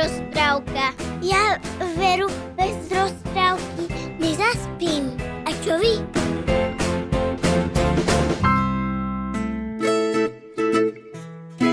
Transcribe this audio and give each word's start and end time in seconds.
rozprávka. 0.00 0.96
Ja 1.20 1.60
veru 2.00 2.32
bez 2.56 2.72
rozprávky 2.88 3.84
nezaspím. 4.16 5.12
A 5.44 5.50
čo 5.60 5.76
vy? 5.76 6.00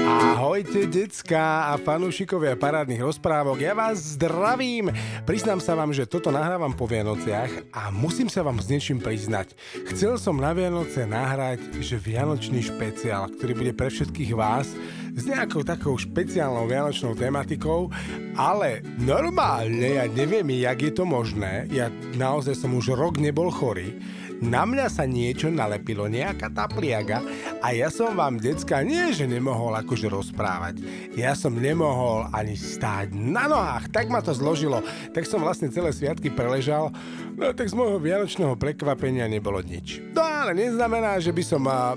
Ahojte, 0.08 0.90
decka 0.90 1.72
a 1.72 1.78
fanúšikovia 1.78 2.58
parádnych 2.58 3.00
rozprávok. 3.00 3.62
Ja 3.62 3.78
vás 3.78 4.18
zdravím. 4.18 4.90
Priznám 5.24 5.62
sa 5.62 5.78
vám, 5.78 5.94
že 5.94 6.10
toto 6.10 6.34
nahrávam 6.34 6.74
po 6.74 6.90
Vianociach 6.90 7.72
a 7.72 7.94
musím 7.94 8.28
sa 8.28 8.42
vám 8.44 8.58
s 8.60 8.68
niečím 8.68 8.98
priznať. 9.00 9.54
Chcel 9.94 10.18
som 10.18 10.36
na 10.36 10.52
Vianoce 10.58 11.06
nahrať, 11.06 11.62
že 11.80 12.02
Vianočný 12.02 12.66
špeciál, 12.66 13.30
ktorý 13.38 13.54
bude 13.54 13.74
pre 13.78 13.88
všetkých 13.94 14.34
vás 14.34 14.74
s 15.18 15.26
nejakou 15.26 15.66
takou 15.66 15.98
špeciálnou 15.98 16.70
vianočnou 16.70 17.18
tematikou, 17.18 17.90
ale 18.38 18.86
normálne, 19.02 19.98
ja 19.98 20.06
neviem, 20.06 20.46
jak 20.62 20.78
je 20.78 20.94
to 20.94 21.04
možné, 21.10 21.66
ja 21.74 21.90
naozaj 22.14 22.54
som 22.54 22.78
už 22.78 22.94
rok 22.94 23.18
nebol 23.18 23.50
chorý, 23.50 23.98
na 24.38 24.70
mňa 24.70 24.86
sa 24.94 25.10
niečo 25.10 25.50
nalepilo, 25.50 26.06
nejaká 26.06 26.54
tá 26.54 26.70
pliaga 26.70 27.26
a 27.58 27.74
ja 27.74 27.90
som 27.90 28.14
vám, 28.14 28.38
decka, 28.38 28.86
nie 28.86 29.10
že 29.10 29.26
nemohol 29.26 29.74
akože 29.82 30.06
rozprávať. 30.14 30.86
Ja 31.18 31.34
som 31.34 31.58
nemohol 31.58 32.30
ani 32.30 32.54
stáť 32.54 33.18
na 33.18 33.50
nohách, 33.50 33.90
tak 33.90 34.14
ma 34.14 34.22
to 34.22 34.38
zložilo. 34.38 34.86
Tak 35.10 35.26
som 35.26 35.42
vlastne 35.42 35.74
celé 35.74 35.90
sviatky 35.90 36.30
preležal, 36.30 36.94
no 37.34 37.50
tak 37.50 37.66
z 37.66 37.74
môjho 37.74 37.98
vianočného 37.98 38.54
prekvapenia 38.62 39.26
nebolo 39.26 39.58
nič. 39.66 40.06
To 40.14 40.22
ale 40.48 40.72
neznamená, 40.72 41.20
že 41.20 41.36
by 41.36 41.44
som 41.44 41.60
uh, 41.68 41.92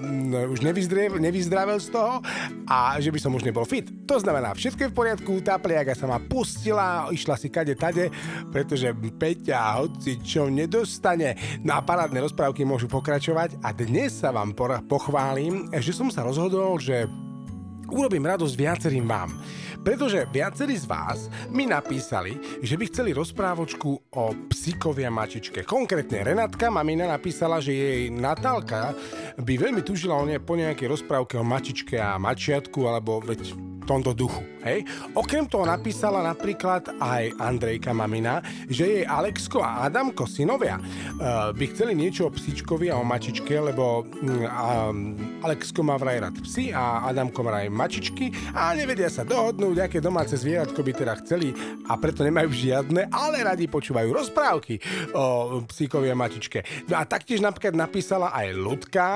už 0.50 0.58
nevyzdravel 1.22 1.78
z 1.78 1.94
toho 1.94 2.18
a 2.66 2.98
že 2.98 3.14
by 3.14 3.18
som 3.22 3.30
už 3.30 3.46
nebol 3.46 3.62
fit. 3.62 3.86
To 4.10 4.18
znamená, 4.18 4.58
všetko 4.58 4.80
je 4.82 4.90
v 4.90 4.98
poriadku, 4.98 5.32
tá 5.38 5.54
pliaga 5.54 5.94
sa 5.94 6.10
ma 6.10 6.18
pustila, 6.18 7.06
išla 7.14 7.38
si 7.38 7.46
kade 7.46 7.78
tade, 7.78 8.10
pretože 8.50 8.90
Peťa 8.90 9.78
hoci 9.78 10.18
čo 10.18 10.50
nedostane 10.50 11.38
na 11.62 11.78
parádne 11.78 12.26
rozprávky 12.26 12.66
môžu 12.66 12.90
pokračovať 12.90 13.62
a 13.62 13.70
dnes 13.70 14.18
sa 14.18 14.34
vám 14.34 14.50
pochválim, 14.90 15.70
že 15.78 15.94
som 15.94 16.10
sa 16.10 16.26
rozhodol, 16.26 16.82
že 16.82 17.06
urobím 17.90 18.26
radosť 18.26 18.54
viacerým 18.56 19.06
vám. 19.06 19.30
Pretože 19.80 20.28
viacerí 20.28 20.76
z 20.76 20.84
vás 20.84 21.32
mi 21.48 21.64
napísali, 21.64 22.36
že 22.60 22.76
by 22.76 22.84
chceli 22.92 23.16
rozprávočku 23.16 24.12
o 24.12 24.24
psíkovia 24.52 25.08
mačičke. 25.08 25.64
Konkrétne 25.64 26.20
Renátka 26.20 26.68
mamina 26.68 27.08
napísala, 27.08 27.64
že 27.64 27.72
jej 27.72 28.12
Natálka 28.12 28.92
by 29.40 29.54
veľmi 29.56 29.80
tužila 29.80 30.20
o 30.20 30.28
ne 30.28 30.36
po 30.36 30.52
nejakej 30.52 30.84
rozprávke 30.84 31.40
o 31.40 31.44
mačičke 31.44 31.96
a 31.96 32.20
mačiatku, 32.20 32.84
alebo 32.84 33.24
veď 33.24 33.56
tomto 33.90 34.14
duchu. 34.14 34.46
Hej? 34.62 34.86
Okrem 35.18 35.50
toho 35.50 35.66
napísala 35.66 36.22
napríklad 36.22 36.94
aj 37.02 37.34
Andrejka 37.42 37.90
mamina, 37.90 38.38
že 38.70 38.86
jej 38.86 39.04
Alexko 39.08 39.58
a 39.64 39.90
Adamko, 39.90 40.30
synovia, 40.30 40.78
uh, 40.78 41.50
by 41.50 41.64
chceli 41.74 41.98
niečo 41.98 42.30
o 42.30 42.34
psíčkovi 42.34 42.92
a 42.92 43.00
o 43.00 43.04
mačičke, 43.04 43.50
lebo 43.58 44.06
uh, 44.06 45.42
Alexko 45.42 45.82
má 45.82 45.98
vraj 45.98 46.22
rád 46.22 46.38
psy 46.46 46.70
a 46.70 47.08
Adamko 47.10 47.42
vraj 47.42 47.66
mačičky 47.66 48.30
a 48.54 48.70
nevedia 48.78 49.10
sa 49.10 49.26
dohodnúť, 49.26 49.90
aké 49.90 49.98
domáce 49.98 50.38
zvieratko 50.38 50.86
by 50.86 50.92
teda 50.94 51.18
chceli 51.24 51.50
a 51.88 51.98
preto 51.98 52.22
nemajú 52.22 52.52
žiadne, 52.52 53.10
ale 53.10 53.42
radi 53.42 53.66
počúvajú 53.66 54.12
rozprávky 54.12 54.78
o 55.16 55.58
psíkovi 55.66 56.12
a 56.12 56.16
mačičke. 56.16 56.86
No 56.86 57.00
a 57.00 57.08
taktiež 57.08 57.42
napríklad 57.42 57.74
napísala 57.74 58.30
aj 58.36 58.54
Ludka, 58.54 59.08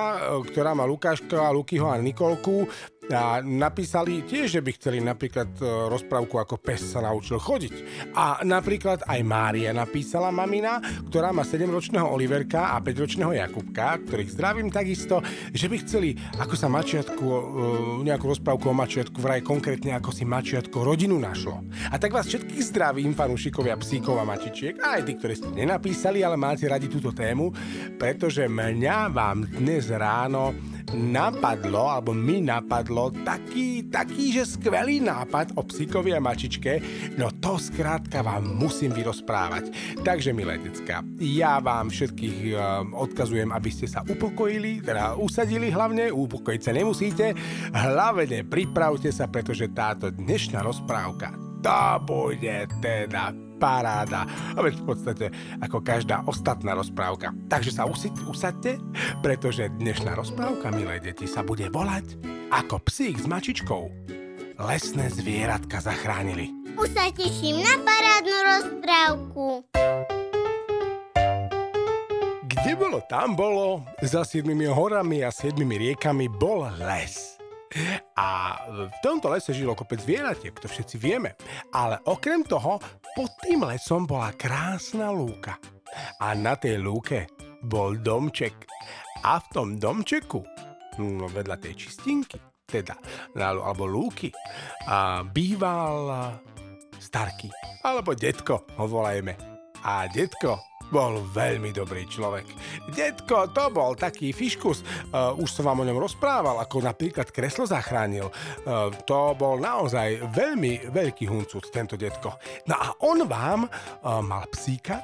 ktorá 0.50 0.72
má 0.72 0.88
Lukáška, 0.88 1.52
Lukyho 1.52 1.86
a 1.86 2.00
Nikolku, 2.00 2.64
a 3.12 3.44
napísali 3.44 4.24
tiež, 4.24 4.56
že 4.56 4.64
by 4.64 4.70
chceli 4.80 4.98
napríklad 5.04 5.60
e, 5.60 5.64
rozprávku 5.92 6.40
ako 6.40 6.56
pes 6.56 6.96
sa 6.96 7.04
naučil 7.04 7.36
chodiť. 7.36 7.74
A 8.16 8.40
napríklad 8.46 9.04
aj 9.04 9.20
Mária 9.20 9.76
napísala 9.76 10.32
mamina, 10.32 10.80
ktorá 11.12 11.28
má 11.28 11.44
7-ročného 11.44 12.08
Oliverka 12.08 12.72
a 12.72 12.80
5-ročného 12.80 13.36
Jakubka, 13.36 14.00
ktorých 14.08 14.32
zdravím 14.32 14.68
takisto, 14.72 15.20
že 15.52 15.68
by 15.68 15.76
chceli 15.84 16.16
ako 16.40 16.54
sa 16.56 16.72
mačiatku, 16.72 17.24
e, 17.24 17.40
nejakú 18.08 18.24
rozprávku 18.24 18.72
o 18.72 18.76
mačiatku, 18.76 19.20
vraj 19.20 19.44
konkrétne 19.44 20.00
ako 20.00 20.08
si 20.08 20.24
mačiatko 20.24 20.80
rodinu 20.80 21.20
našlo. 21.20 21.60
A 21.92 22.00
tak 22.00 22.16
vás 22.16 22.24
všetkých 22.24 22.62
zdravím, 22.72 23.12
fanúšikovia 23.12 23.76
psíkov 23.76 24.16
a 24.16 24.24
mačičiek, 24.24 24.80
aj 24.80 25.04
tí, 25.04 25.12
ktorí 25.20 25.34
ste 25.36 25.50
nenapísali, 25.52 26.24
ale 26.24 26.40
máte 26.40 26.64
radi 26.64 26.88
túto 26.88 27.12
tému, 27.12 27.52
pretože 28.00 28.48
mňa 28.48 29.12
vám 29.12 29.44
dnes 29.60 29.92
ráno 29.92 30.56
napadlo, 30.92 31.88
alebo 31.88 32.12
mi 32.12 32.44
napadlo 32.44 33.08
taký, 33.24 33.88
taký, 33.88 34.36
že 34.36 34.58
skvelý 34.58 35.00
nápad 35.00 35.56
o 35.56 35.64
psíkovi 35.64 36.12
a 36.12 36.20
mačičke, 36.20 36.82
no 37.16 37.32
to 37.40 37.56
skrátka 37.56 38.20
vám 38.20 38.44
musím 38.44 38.92
vyrozprávať. 38.92 39.72
Takže, 40.04 40.36
milé 40.36 40.60
decka, 40.60 41.00
ja 41.22 41.62
vám 41.64 41.88
všetkých 41.88 42.36
um, 42.52 42.92
odkazujem, 42.92 43.48
aby 43.48 43.70
ste 43.72 43.88
sa 43.88 44.04
upokojili, 44.04 44.84
teda 44.84 45.16
usadili 45.16 45.72
hlavne, 45.72 46.12
upokojiť 46.12 46.60
sa 46.60 46.72
nemusíte, 46.76 47.26
hlavne 47.72 48.44
pripravte 48.44 49.08
sa, 49.08 49.30
pretože 49.30 49.72
táto 49.72 50.12
dnešná 50.12 50.60
rozprávka 50.60 51.44
to 51.64 51.84
bude 52.04 52.68
teda 52.84 53.32
paráda. 53.56 54.26
A 54.54 54.58
veď 54.60 54.82
v 54.82 54.84
podstate 54.84 55.26
ako 55.62 55.80
každá 55.80 56.22
ostatná 56.26 56.74
rozprávka. 56.74 57.32
Takže 57.48 57.70
sa 57.74 57.88
usiť, 57.88 58.26
usadte, 58.28 58.78
pretože 59.24 59.70
dnešná 59.80 60.14
rozprávka, 60.14 60.74
milé 60.74 61.00
deti, 61.00 61.24
sa 61.24 61.42
bude 61.42 61.66
volať 61.70 62.18
Ako 62.54 62.82
psík 62.86 63.18
s 63.18 63.26
mačičkou 63.26 63.90
lesné 64.58 65.10
zvieratka 65.10 65.82
zachránili. 65.82 66.54
Už 66.78 66.90
sa 66.94 67.10
teším 67.10 67.62
na 67.62 67.74
parádnu 67.82 68.38
rozprávku. 68.42 69.46
Kde 72.46 72.72
bolo, 72.78 72.98
tam 73.10 73.34
bolo. 73.34 73.82
Za 74.02 74.22
siedmimi 74.22 74.66
horami 74.70 75.26
a 75.26 75.30
siedmimi 75.34 75.90
riekami 75.90 76.30
bol 76.30 76.66
les. 76.82 77.33
A 78.14 78.58
v 78.70 78.96
tomto 79.02 79.30
lese 79.30 79.50
žilo 79.50 79.74
kopec 79.74 80.02
zvieratiek, 80.02 80.54
to 80.54 80.70
všetci 80.70 80.96
vieme. 80.98 81.34
Ale 81.74 81.98
okrem 82.06 82.46
toho, 82.46 82.78
pod 83.14 83.30
tým 83.42 83.66
lesom 83.66 84.06
bola 84.06 84.30
krásna 84.34 85.10
lúka. 85.10 85.58
A 86.22 86.34
na 86.34 86.54
tej 86.58 86.82
lúke 86.82 87.30
bol 87.62 87.98
domček. 87.98 88.66
A 89.24 89.40
v 89.40 89.46
tom 89.50 89.68
domčeku, 89.80 90.42
no 91.00 91.26
vedľa 91.26 91.56
tej 91.58 91.74
čistinky, 91.86 92.38
teda, 92.66 92.94
alebo 93.38 93.88
lúky, 93.88 94.28
a 94.86 95.24
býval 95.24 96.30
starky, 96.98 97.48
alebo 97.84 98.12
detko 98.12 98.66
ho 98.78 98.84
volajme. 98.84 99.34
A 99.84 100.08
detko 100.08 100.60
bol 100.92 101.24
veľmi 101.32 101.72
dobrý 101.72 102.04
človek. 102.06 102.46
Detko, 102.92 103.48
to 103.48 103.64
bol 103.72 103.96
taký 103.96 104.34
fiškus. 104.36 104.84
Uh, 105.08 105.32
už 105.40 105.48
som 105.48 105.64
vám 105.64 105.80
o 105.80 105.88
ňom 105.88 105.96
rozprával, 105.96 106.60
ako 106.60 106.84
napríklad 106.84 107.32
kreslo 107.32 107.64
zachránil. 107.64 108.28
Uh, 108.68 108.92
to 109.08 109.32
bol 109.40 109.56
naozaj 109.56 110.20
veľmi 110.36 110.92
veľký 110.92 111.24
huncut, 111.24 111.72
tento 111.72 111.96
detko. 111.96 112.36
No 112.68 112.76
a 112.76 112.92
on 113.08 113.24
vám 113.24 113.64
uh, 113.64 114.20
mal 114.20 114.44
psíka 114.52 115.00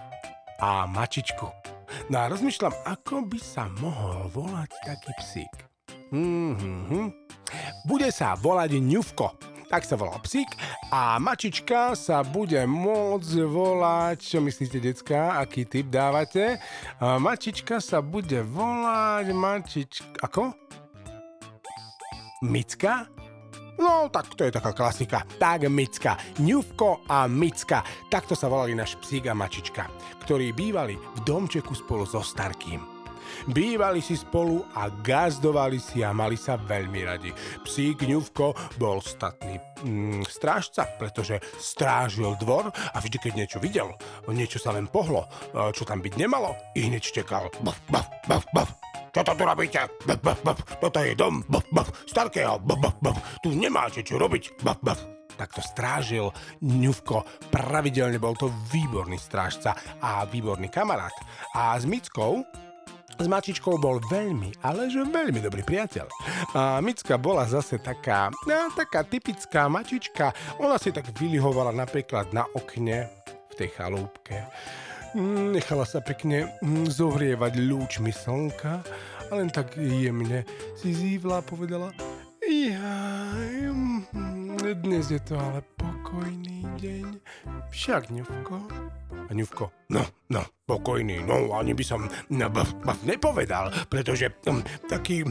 a 0.60 0.84
mačičku. 0.84 1.48
No 2.12 2.16
a 2.20 2.28
rozmýšľam, 2.28 2.74
ako 2.86 3.26
by 3.26 3.40
sa 3.40 3.66
mohol 3.80 4.28
volať 4.30 4.70
taký 4.84 5.12
psík. 5.18 5.54
Mm-hmm. 6.12 7.06
Bude 7.86 8.10
sa 8.10 8.34
volať 8.38 8.78
ňufko 8.78 9.49
tak 9.70 9.86
sa 9.86 9.94
volá 9.94 10.18
psík 10.18 10.50
a 10.90 11.22
mačička 11.22 11.94
sa 11.94 12.26
bude 12.26 12.58
môcť 12.66 13.32
volať, 13.46 14.18
čo 14.18 14.42
myslíte, 14.42 14.82
decka, 14.82 15.38
aký 15.38 15.62
typ 15.62 15.86
dávate? 15.86 16.58
Mačička 16.98 17.78
sa 17.78 18.02
bude 18.02 18.42
volať, 18.42 19.30
mačička, 19.30 20.10
ako? 20.26 20.50
Micka? 22.42 23.06
No, 23.80 24.12
tak 24.12 24.36
to 24.36 24.44
je 24.44 24.52
taká 24.52 24.76
klasika. 24.76 25.24
Tak 25.40 25.64
Micka. 25.72 26.18
Ňufko 26.44 27.08
a 27.08 27.24
Micka. 27.24 27.80
Takto 28.12 28.36
sa 28.36 28.50
volali 28.50 28.76
náš 28.76 29.00
psík 29.00 29.30
a 29.30 29.38
mačička, 29.38 29.88
ktorí 30.26 30.52
bývali 30.52 31.00
v 31.00 31.18
domčeku 31.24 31.72
spolu 31.72 32.04
so 32.04 32.20
Starkým. 32.20 32.99
Bývali 33.50 34.00
si 34.04 34.14
spolu 34.16 34.62
a 34.76 34.88
gazdovali 34.90 35.78
si 35.80 36.04
a 36.04 36.14
mali 36.14 36.36
sa 36.36 36.56
veľmi 36.56 37.00
radi. 37.04 37.30
Psík 37.64 38.04
ňuvko 38.04 38.76
bol 38.76 39.00
statný 39.02 39.58
mm, 39.82 40.26
strážca, 40.28 40.86
pretože 40.96 41.40
strážil 41.58 42.36
dvor 42.40 42.70
a 42.70 42.96
vždy, 43.00 43.16
keď 43.18 43.32
niečo 43.34 43.58
videl, 43.58 43.92
niečo 44.30 44.60
sa 44.60 44.74
len 44.74 44.86
pohlo, 44.88 45.26
čo 45.74 45.82
tam 45.82 46.04
byť 46.04 46.14
nemalo, 46.16 46.56
i 46.76 46.86
hneď 46.86 47.02
čekal. 47.02 47.48
Baf, 47.64 47.78
baf, 47.90 48.06
baf, 48.26 48.44
baf. 48.54 48.70
Čo 49.10 49.26
to 49.26 49.32
tu 49.34 49.42
robíte? 49.42 49.82
Baf, 50.06 50.20
baf, 50.22 50.40
baf. 50.46 50.58
Toto 50.78 51.02
je 51.02 51.18
dom 51.18 51.42
baf, 51.50 51.66
baf. 51.74 51.88
starkého. 52.06 52.62
Baf, 52.62 52.78
baf, 52.78 52.96
baf. 53.02 53.16
Tu 53.42 53.50
nemáte 53.58 54.06
čo 54.06 54.16
robiť. 54.16 54.62
Baf, 54.62 54.78
baf 54.82 55.20
takto 55.40 55.64
strážil 55.64 56.28
ňuvko. 56.60 57.48
Pravidelne 57.48 58.20
bol 58.20 58.36
to 58.36 58.52
výborný 58.68 59.16
strážca 59.16 59.72
a 60.04 60.28
výborný 60.28 60.68
kamarát. 60.68 61.16
A 61.56 61.72
s 61.80 61.88
Mickou 61.88 62.44
s 63.18 63.26
Mačičkou 63.26 63.80
bol 63.80 63.98
veľmi, 64.06 64.62
ale 64.62 64.92
že 64.92 65.02
veľmi 65.02 65.40
dobrý 65.42 65.64
priateľ. 65.66 66.06
A 66.54 66.78
Micka 66.84 67.16
bola 67.18 67.48
zase 67.48 67.80
taká, 67.80 68.30
no, 68.46 68.70
taká 68.76 69.02
typická 69.02 69.66
mačička. 69.66 70.30
Ona 70.62 70.78
si 70.78 70.94
tak 70.94 71.10
vylihovala 71.16 71.74
napríklad 71.74 72.30
na 72.30 72.46
okne 72.54 73.10
v 73.50 73.54
tej 73.58 73.68
chalúbke. 73.74 74.46
Nechala 75.50 75.82
sa 75.82 75.98
pekne 75.98 76.54
mm, 76.62 76.86
zohrievať 76.86 77.58
lúčmi 77.58 78.14
slnka 78.14 78.78
a 79.26 79.30
len 79.34 79.50
tak 79.50 79.74
jemne 79.74 80.46
si 80.78 80.94
zívla 80.94 81.42
a 81.42 81.46
povedala 81.46 81.90
Jaj, 82.46 83.74
mm, 83.74 84.62
dnes 84.86 85.10
je 85.10 85.18
to 85.22 85.34
ale 85.34 85.66
pokojný 86.00 86.64
deň. 86.80 87.06
Však, 87.68 88.08
ňuvko? 88.08 88.56
A 89.28 89.30
ňuvko, 89.36 89.92
no, 89.92 90.02
no, 90.32 90.42
pokojný, 90.64 91.20
no 91.28 91.52
ani 91.52 91.76
by 91.76 91.84
som 91.84 92.08
no, 92.32 92.48
baf, 92.48 92.72
baf 92.80 93.04
nepovedal, 93.04 93.68
pretože 93.92 94.32
um, 94.48 94.64
taký 94.88 95.28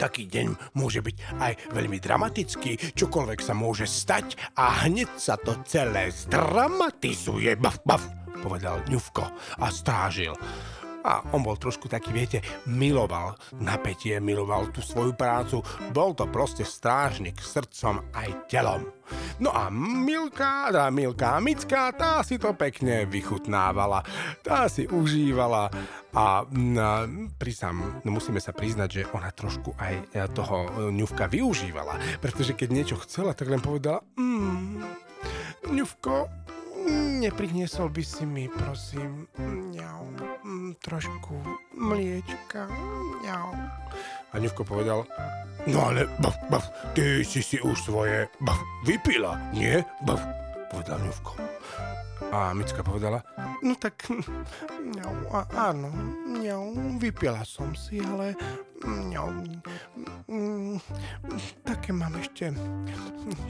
taký 0.00 0.26
deň 0.26 0.74
môže 0.80 1.04
byť 1.04 1.16
aj 1.38 1.52
veľmi 1.76 2.00
dramatický, 2.00 2.96
čokoľvek 2.96 3.38
sa 3.44 3.52
môže 3.52 3.84
stať 3.84 4.56
a 4.56 4.88
hneď 4.88 5.12
sa 5.14 5.36
to 5.36 5.60
celé 5.68 6.08
zdramatizuje, 6.08 7.52
baf, 7.60 7.84
baf, 7.84 8.02
povedal 8.40 8.80
ňuvko 8.88 9.22
a 9.60 9.66
strážil. 9.68 10.32
A 11.02 11.26
on 11.34 11.42
bol 11.42 11.58
trošku 11.58 11.90
taký, 11.90 12.14
viete, 12.14 12.38
miloval 12.70 13.34
napätie, 13.58 14.22
miloval 14.22 14.70
tú 14.70 14.80
svoju 14.82 15.14
prácu. 15.18 15.60
Bol 15.90 16.14
to 16.14 16.26
proste 16.30 16.62
strážnik 16.62 17.42
srdcom 17.42 18.02
aj 18.14 18.28
telom. 18.46 18.86
No 19.42 19.50
a 19.52 19.68
Milka, 19.72 20.70
tá 20.72 20.88
Milka 20.88 21.36
Mická, 21.42 21.92
tá 21.92 22.22
si 22.24 22.38
to 22.38 22.54
pekne 22.54 23.04
vychutnávala. 23.04 24.00
Tá 24.40 24.70
si 24.70 24.86
užívala 24.88 25.68
a 26.12 26.44
na, 26.52 27.08
prísam, 27.40 28.00
no 28.04 28.10
musíme 28.12 28.38
sa 28.38 28.52
priznať, 28.52 28.88
že 28.88 29.08
ona 29.16 29.32
trošku 29.32 29.72
aj 29.80 29.94
e, 30.12 30.22
toho 30.32 30.88
ňuvka 30.92 31.28
využívala. 31.28 31.96
Pretože 32.20 32.52
keď 32.52 32.68
niečo 32.68 32.96
chcela, 33.00 33.32
tak 33.32 33.48
len 33.48 33.64
povedala, 33.64 34.04
mm, 34.20 34.84
ňuvko, 35.72 36.28
nepriniesol 37.22 37.88
by 37.88 38.02
si 38.04 38.24
mi, 38.28 38.50
prosím, 38.50 39.24
ňau, 39.72 40.02
mm, 40.41 40.41
trošku 40.82 41.38
mliečka, 41.78 42.66
ňau. 43.22 43.54
A 44.32 44.34
Ňuvko 44.42 44.66
povedal, 44.66 45.06
no 45.70 45.78
ale, 45.86 46.10
baf, 46.18 46.34
baf, 46.50 46.66
ty 46.92 47.22
si 47.22 47.38
si 47.38 47.62
už 47.62 47.78
svoje, 47.78 48.26
baf, 48.42 48.58
vypila, 48.82 49.38
nie? 49.54 49.78
Baf, 50.02 50.20
povedal 50.74 50.98
Ňuvko. 51.06 51.38
A 52.32 52.56
Micka 52.56 52.80
povedala, 52.80 53.20
no 53.60 53.76
tak, 53.76 54.08
ňau, 54.80 55.14
a, 55.36 55.44
áno, 55.70 55.92
ňau, 56.32 56.96
vypila 56.96 57.44
som 57.44 57.76
si, 57.76 58.00
ale 58.00 58.32
ňau, 58.82 59.28
mm, 60.32 60.80
také 61.60 61.92
mám 61.92 62.16
ešte 62.16 62.56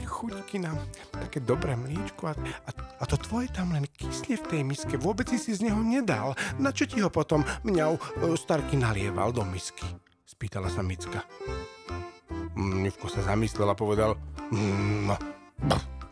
chuťky 0.03 0.67
na 0.67 0.75
také 1.15 1.39
dobré 1.39 1.79
mliečko 1.79 2.29
a, 2.29 2.33
a, 2.35 2.69
a 3.03 3.05
to 3.05 3.19
tvoje 3.19 3.51
tam 3.51 3.75
len 3.75 3.83
kysne 3.83 4.39
v 4.39 4.47
tej 4.47 4.61
miske, 4.63 4.95
vôbec 4.95 5.27
si 5.27 5.35
si 5.35 5.51
z 5.51 5.67
neho 5.67 5.83
nedal. 5.83 6.39
Na 6.55 6.71
čo 6.71 6.87
ti 6.87 7.03
ho 7.03 7.11
potom 7.11 7.43
mňau 7.67 7.99
starky 8.39 8.79
nalieval 8.79 9.35
do 9.35 9.43
misky? 9.43 9.83
Spýtala 10.23 10.71
sa 10.71 10.79
Micka. 10.79 11.19
Nivko 12.55 13.11
sa 13.11 13.19
zamyslel 13.27 13.67
a 13.67 13.75
povedal, 13.75 14.15
mm, 14.55 15.11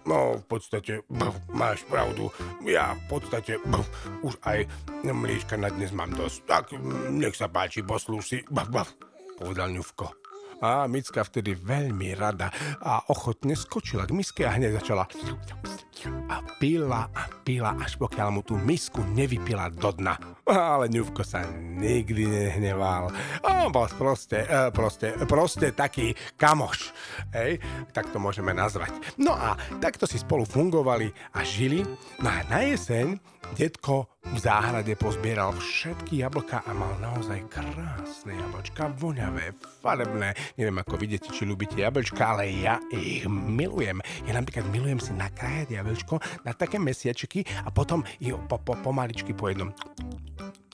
no, 0.04 0.36
v 0.36 0.46
podstate, 0.52 1.08
bf, 1.08 1.36
máš 1.56 1.88
pravdu. 1.88 2.28
Ja 2.68 2.92
v 2.92 3.04
podstate 3.08 3.56
bf, 3.64 3.88
už 4.28 4.36
aj 4.44 4.68
mliečka 5.08 5.56
na 5.56 5.72
dnes 5.72 5.96
mám 5.96 6.12
dosť. 6.12 6.38
Tak 6.44 6.76
nech 7.08 7.40
sa 7.40 7.48
páči, 7.48 7.88
poslúši. 7.88 8.52
Bf, 8.52 8.68
bf, 8.68 8.90
povedal 9.40 9.72
ňuvko. 9.72 10.12
A 10.62 10.86
Micka 10.86 11.26
vtedy 11.26 11.58
veľmi 11.58 12.14
rada 12.14 12.54
a 12.84 13.02
ochotne 13.10 13.58
skočila 13.58 14.06
k 14.06 14.14
miske 14.14 14.46
a 14.46 14.54
hneď 14.54 14.78
začala 14.78 15.10
a 16.06 16.42
pila 16.60 17.10
a 17.12 17.24
pila, 17.42 17.78
až 17.78 17.98
pokiaľ 17.98 18.30
mu 18.32 18.42
tú 18.42 18.58
misku 18.58 19.02
nevypila 19.14 19.70
do 19.74 19.92
dna. 19.94 20.16
Ale 20.48 20.92
ňuvko 20.92 21.22
sa 21.24 21.46
nikdy 21.56 22.28
nehneval. 22.28 23.14
On 23.46 23.70
bol 23.70 23.88
proste, 23.94 24.44
e, 24.46 24.70
proste, 24.74 25.14
proste 25.26 25.72
taký 25.72 26.14
kamoš. 26.36 26.92
Hej, 27.34 27.62
tak 27.96 28.10
to 28.10 28.18
môžeme 28.18 28.52
nazvať. 28.52 28.92
No 29.22 29.34
a 29.36 29.56
takto 29.80 30.06
si 30.10 30.20
spolu 30.20 30.44
fungovali 30.44 31.12
a 31.38 31.46
žili. 31.46 31.86
No 32.20 32.28
a 32.30 32.44
na 32.50 32.66
jeseň 32.66 33.20
detko 33.56 34.08
v 34.22 34.38
záhrade 34.38 34.94
pozbieral 34.96 35.52
všetky 35.58 36.22
jablka 36.22 36.62
a 36.62 36.72
mal 36.78 36.94
naozaj 37.02 37.42
krásne 37.50 38.38
jablčka, 38.38 38.94
voňavé, 38.96 39.58
farebné. 39.82 40.38
Neviem, 40.56 40.78
ako 40.78 40.96
vidíte, 40.96 41.34
či 41.34 41.50
ľúbite 41.50 41.82
jablčka, 41.82 42.38
ale 42.38 42.54
ja 42.54 42.78
ich 42.94 43.26
milujem. 43.28 43.98
Ja 44.30 44.38
napríklad 44.38 44.70
milujem 44.70 45.02
si 45.02 45.12
nakrájať 45.18 45.82
jablčko 45.92 46.24
na 46.48 46.56
také 46.56 46.80
mesiačiky 46.80 47.44
a 47.68 47.70
potom 47.76 48.08
ich 48.24 48.32
po, 48.48 48.56
po, 48.64 48.80
pomaličky 48.80 49.36
po 49.36 49.52
jednom 49.52 49.76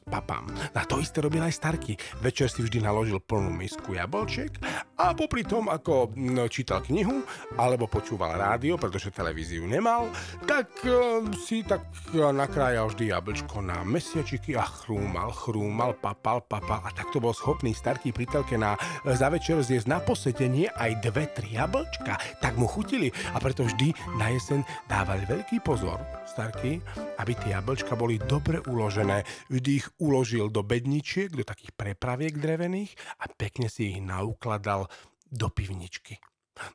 papám. 0.07 0.47
Na 0.71 0.87
to 0.87 1.03
isté 1.03 1.19
robil 1.19 1.43
aj 1.43 1.53
Starky. 1.53 1.99
Večer 2.23 2.47
si 2.47 2.63
vždy 2.63 2.79
naložil 2.81 3.19
plnú 3.19 3.51
misku 3.51 3.93
jablčiek 3.93 4.55
a 4.97 5.13
popri 5.13 5.43
tom, 5.43 5.67
ako 5.67 6.15
no, 6.17 6.47
čítal 6.49 6.81
knihu 6.81 7.21
alebo 7.59 7.85
počúval 7.85 8.39
rádio, 8.39 8.79
pretože 8.79 9.13
televíziu 9.13 9.67
nemal, 9.67 10.09
tak 10.47 10.71
uh, 10.87 11.21
si 11.35 11.61
tak 11.61 11.85
uh, 12.15 12.31
nakrájal 12.31 12.89
vždy 12.89 13.11
jablčko 13.13 13.61
na 13.61 13.83
mesiačiky 13.83 14.55
a 14.55 14.65
chrúmal, 14.65 15.29
chrúmal, 15.35 15.93
papal, 15.93 16.41
papal 16.41 16.81
a 16.81 16.89
takto 16.95 17.19
bol 17.19 17.35
schopný 17.35 17.75
Starky 17.75 18.15
pri 18.15 18.25
telke 18.25 18.55
na, 18.55 18.73
uh, 18.73 19.13
za 19.13 19.27
večer 19.27 19.59
zjesť 19.59 19.87
na 19.91 19.99
posedenie 19.99 20.71
aj 20.73 21.03
dve, 21.03 21.27
tri 21.29 21.59
jablčka. 21.59 22.17
Tak 22.39 22.55
mu 22.55 22.65
chutili 22.65 23.11
a 23.35 23.37
preto 23.37 23.67
vždy 23.67 23.93
na 24.17 24.31
jeseň 24.31 24.63
dávali 24.87 25.27
veľký 25.27 25.61
pozor, 25.61 25.99
Starky, 26.25 26.79
aby 27.17 27.33
tie 27.37 27.57
jablčka 27.57 27.97
boli 27.97 28.21
dobre 28.21 28.61
uložené. 28.65 29.25
Vždy 29.49 29.71
ich 29.73 29.87
uložil 30.01 30.49
do 30.53 30.61
bedničiek, 30.61 31.33
do 31.33 31.45
takých 31.45 31.73
prepraviek 31.73 32.37
drevených 32.37 32.93
a 33.21 33.29
pekne 33.33 33.67
si 33.69 33.97
ich 33.97 33.99
naukladal 34.01 34.89
do 35.27 35.47
pivničky. 35.51 36.17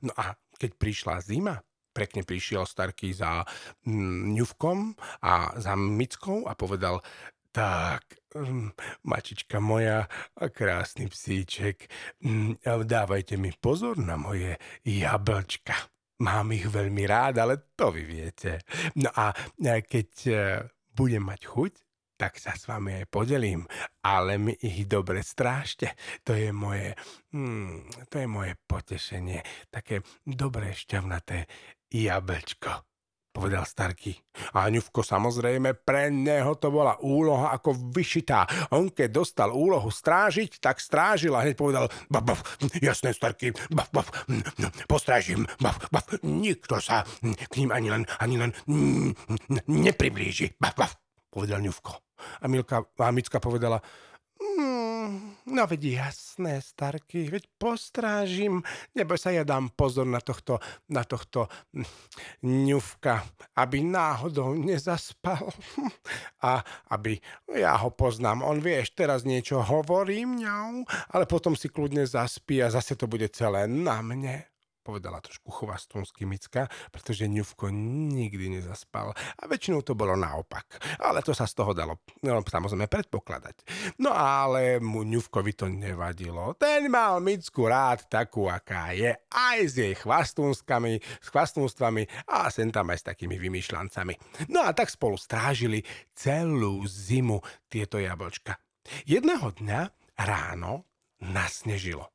No 0.02 0.14
a 0.14 0.34
keď 0.58 0.70
prišla 0.78 1.24
zima, 1.24 1.58
pekne 1.92 2.24
prišiel 2.24 2.64
Starky 2.64 3.12
za 3.12 3.44
mm, 3.84 4.32
ňuvkom 4.38 4.78
a 5.22 5.58
za 5.60 5.74
Mickou 5.76 6.48
a 6.48 6.56
povedal, 6.56 7.04
tak, 7.52 8.16
mm, 8.32 8.72
mačička 9.04 9.60
moja 9.60 10.08
a 10.40 10.44
krásny 10.48 11.12
psíček, 11.12 11.86
mm, 12.24 12.64
dávajte 12.88 13.36
mi 13.36 13.52
pozor 13.52 14.00
na 14.00 14.16
moje 14.16 14.56
jablčka. 14.82 15.76
Mám 16.22 16.56
ich 16.56 16.64
veľmi 16.64 17.04
rád, 17.04 17.42
ale 17.44 17.74
to 17.76 17.92
vy 17.92 18.06
viete. 18.06 18.62
No 18.96 19.10
a 19.12 19.34
keď 19.58 20.10
e, 20.30 20.34
budem 20.94 21.26
mať 21.26 21.40
chuť, 21.50 21.72
tak 22.22 22.38
sa 22.38 22.54
s 22.54 22.70
vami 22.70 23.02
aj 23.02 23.10
podelím, 23.10 23.66
ale 24.06 24.38
mi 24.38 24.54
ich 24.54 24.86
dobre 24.86 25.26
strážte. 25.26 25.98
To 26.22 26.38
je 26.38 26.54
moje, 26.54 26.94
hmm, 27.34 28.06
to 28.06 28.22
je 28.22 28.28
moje 28.30 28.54
potešenie. 28.62 29.42
Také 29.66 30.06
dobré 30.22 30.70
šťavnaté 30.70 31.50
jablčko 31.90 32.86
povedal 33.32 33.64
Starky. 33.64 34.12
A 34.54 34.68
ňuvko 34.68 35.00
samozrejme, 35.00 35.72
pre 35.82 36.12
neho 36.12 36.52
to 36.60 36.68
bola 36.68 37.00
úloha 37.00 37.50
ako 37.56 37.90
vyšitá. 37.90 38.44
On 38.76 38.92
keď 38.92 39.08
dostal 39.08 39.50
úlohu 39.50 39.88
strážiť, 39.88 40.60
tak 40.60 40.78
strážil 40.78 41.32
a 41.32 41.40
hneď 41.40 41.56
povedal, 41.56 41.88
baf, 42.12 42.22
baf, 42.22 42.40
jasné 42.86 43.16
Starky, 43.16 43.56
baf, 43.72 43.88
baf, 43.90 44.12
postrážim, 44.84 45.48
baf, 45.58 45.80
baf, 45.88 46.06
nikto 46.22 46.76
sa 46.78 47.08
k 47.24 47.52
ním 47.56 47.72
ani 47.72 47.88
len, 47.88 48.04
ani 48.20 48.36
len 48.36 48.52
nepriblíži, 49.64 50.60
baf, 50.60 50.76
baf, 50.76 50.92
povedal 51.32 51.64
ňuvko. 51.64 52.11
A 52.40 52.48
Milka 52.48 52.84
a 52.98 53.10
Micka 53.10 53.40
povedala, 53.40 53.80
mm, 54.38 55.46
no 55.50 55.62
veď 55.66 56.06
jasné, 56.06 56.62
starky, 56.62 57.26
veď 57.30 57.48
postrážim, 57.58 58.62
nebo 58.94 59.18
sa 59.18 59.34
ja 59.34 59.42
dám 59.42 59.72
pozor 59.74 60.06
na 60.06 60.20
tohto, 60.22 60.62
na 60.88 61.02
tohto 61.02 61.50
ňuvka, 62.42 63.26
aby 63.58 63.82
náhodou 63.82 64.54
nezaspal. 64.54 65.50
A 66.42 66.58
aby 66.90 67.22
ja 67.54 67.78
ho 67.78 67.94
poznám, 67.94 68.42
on 68.42 68.58
vieš, 68.58 68.98
teraz 68.98 69.22
niečo 69.22 69.62
hovorím, 69.62 70.42
ňau, 70.42 70.82
ale 71.14 71.24
potom 71.30 71.54
si 71.54 71.70
kľudne 71.70 72.02
zaspí 72.02 72.58
a 72.58 72.66
zase 72.66 72.98
to 72.98 73.06
bude 73.06 73.30
celé 73.30 73.70
na 73.70 74.02
mne 74.02 74.51
povedala 74.82 75.22
trošku 75.22 75.48
chovastonsky 75.48 76.26
Micka, 76.26 76.66
pretože 76.90 77.30
ňuvko 77.30 77.70
nikdy 77.70 78.58
nezaspal 78.58 79.14
a 79.14 79.42
väčšinou 79.46 79.86
to 79.86 79.94
bolo 79.94 80.18
naopak. 80.18 80.66
Ale 80.98 81.22
to 81.22 81.30
sa 81.30 81.46
z 81.46 81.54
toho 81.54 81.72
dalo 81.72 82.02
no, 82.26 82.42
samozrejme 82.42 82.90
predpokladať. 82.90 83.62
No 84.02 84.10
ale 84.10 84.82
mu 84.82 85.06
ňuvkovi 85.06 85.52
to 85.54 85.70
nevadilo. 85.70 86.58
Ten 86.58 86.90
mal 86.90 87.22
Micku 87.22 87.70
rád 87.70 88.10
takú, 88.10 88.50
aká 88.50 88.90
je, 88.92 89.14
aj 89.30 89.58
s 89.62 89.74
jej 89.78 89.94
chvastunskami, 89.94 90.98
s 90.98 91.26
chvastúnstvami 91.30 92.26
a 92.28 92.50
sem 92.50 92.68
tam 92.74 92.90
aj 92.90 93.06
s 93.06 93.08
takými 93.14 93.38
vymýšľancami. 93.38 94.44
No 94.50 94.66
a 94.66 94.74
tak 94.74 94.90
spolu 94.90 95.14
strážili 95.14 95.86
celú 96.12 96.82
zimu 96.84 97.38
tieto 97.70 98.02
jablčka. 98.02 98.58
Jedného 99.06 99.54
dňa 99.54 99.80
ráno 100.26 100.90
nasnežilo. 101.22 102.10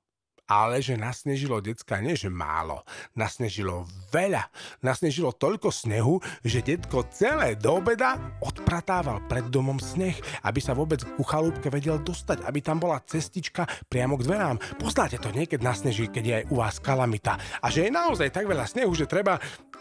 Ale 0.47 0.79
že 0.79 0.95
nasnežilo 0.95 1.59
decka 1.59 1.99
nie, 1.99 2.15
že 2.15 2.31
málo. 2.31 2.87
Nasnežilo 3.19 3.83
veľa. 4.15 4.47
Nasnežilo 4.79 5.35
toľko 5.35 5.69
snehu, 5.71 6.23
že 6.41 6.63
detko 6.63 7.03
celé 7.11 7.59
do 7.59 7.83
obeda 7.83 8.15
odpratával 8.39 9.27
pred 9.27 9.51
domom 9.51 9.75
sneh, 9.77 10.15
aby 10.47 10.59
sa 10.63 10.71
vôbec 10.71 11.03
ku 11.19 11.23
chalúbke 11.27 11.67
vedel 11.67 11.99
dostať, 11.99 12.47
aby 12.47 12.59
tam 12.63 12.79
bola 12.79 13.03
cestička 13.03 13.67
priamo 13.91 14.15
k 14.15 14.23
dverám. 14.23 14.57
Poznáte 14.79 15.19
to 15.19 15.35
niekedy 15.35 15.59
nasneží, 15.59 16.07
keď 16.07 16.23
je 16.23 16.33
aj 16.39 16.45
u 16.47 16.55
vás 16.63 16.75
kalamita. 16.79 17.35
A 17.59 17.67
že 17.67 17.87
je 17.87 17.91
naozaj 17.91 18.31
tak 18.31 18.47
veľa 18.47 18.63
snehu, 18.63 18.95
že 18.95 19.03
treba 19.03 19.35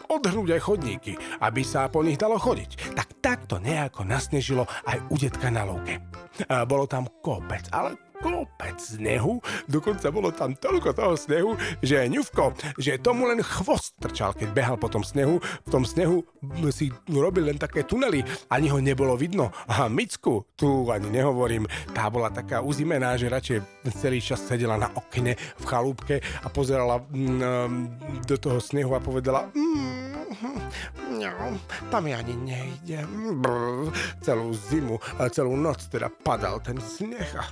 odhrnúť 0.07 0.55
aj 0.55 0.61
chodníky, 0.63 1.13
aby 1.43 1.61
sa 1.63 1.91
po 1.91 2.03
nich 2.03 2.19
dalo 2.19 2.39
chodiť. 2.39 2.95
Tak 2.95 3.07
takto 3.19 3.59
nejako 3.59 4.07
nasnežilo 4.07 4.63
aj 4.87 4.97
u 5.11 5.15
detka 5.19 5.51
na 5.51 5.67
lúke. 5.67 5.99
A 6.47 6.63
bolo 6.63 6.87
tam 6.87 7.09
kopec, 7.23 7.67
ale 7.73 8.06
kopec 8.21 8.77
snehu, 8.77 9.39
dokonca 9.69 10.07
bolo 10.09 10.33
tam 10.33 10.53
toľko 10.57 10.89
toho 10.93 11.13
snehu, 11.17 11.51
že 11.81 12.09
ňufko, 12.09 12.53
že 12.77 13.01
tomu 13.01 13.29
len 13.29 13.41
chvost 13.41 13.97
trčal, 14.01 14.33
keď 14.33 14.49
behal 14.53 14.77
po 14.77 14.89
tom 14.89 15.05
snehu. 15.05 15.37
V 15.37 15.69
tom 15.69 15.83
snehu 15.85 16.25
si 16.73 16.89
robil 17.09 17.49
len 17.49 17.57
také 17.57 17.85
tunely, 17.85 18.25
ani 18.49 18.67
ho 18.69 18.79
nebolo 18.81 19.15
vidno. 19.15 19.53
A 19.69 19.87
Micku, 19.87 20.45
tu 20.57 20.89
ani 20.89 21.09
nehovorím, 21.09 21.69
tá 21.93 22.09
bola 22.09 22.33
taká 22.33 22.61
uzimená, 22.61 23.15
že 23.15 23.31
radšej 23.31 23.57
celý 23.95 24.19
čas 24.19 24.43
sedela 24.43 24.75
na 24.75 24.91
okne 24.93 25.35
v 25.35 25.63
chalúbke 25.65 26.15
a 26.43 26.47
pozerala 26.51 26.99
mm, 26.99 28.25
do 28.27 28.35
toho 28.37 28.59
snehu 28.59 28.93
a 28.93 28.99
povedala 28.99 29.47
mm, 29.53 31.06
No, 31.17 31.57
tam 31.89 32.05
ja 32.05 32.21
ani 32.21 32.37
nejdem. 32.37 33.41
Brr, 33.41 33.89
celú 34.21 34.53
zimu, 34.53 35.01
a 35.17 35.25
celú 35.33 35.57
noc 35.57 35.89
teda 35.89 36.13
padal 36.13 36.61
ten 36.61 36.77
sneh 36.77 37.25
a, 37.33 37.49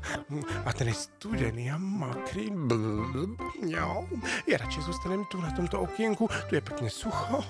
a 0.66 0.70
ten 0.70 0.94
je 0.94 1.10
studený 1.10 1.74
a 1.74 1.78
mokrý. 1.82 2.54
Brr, 2.54 3.34
no, 3.66 4.06
ja 4.46 4.56
radšej 4.62 4.86
zostanem 4.86 5.26
tu 5.34 5.42
na 5.42 5.50
tomto 5.58 5.82
okienku, 5.82 6.30
tu 6.46 6.52
je 6.54 6.62
pekne 6.62 6.94
sucho 6.94 7.42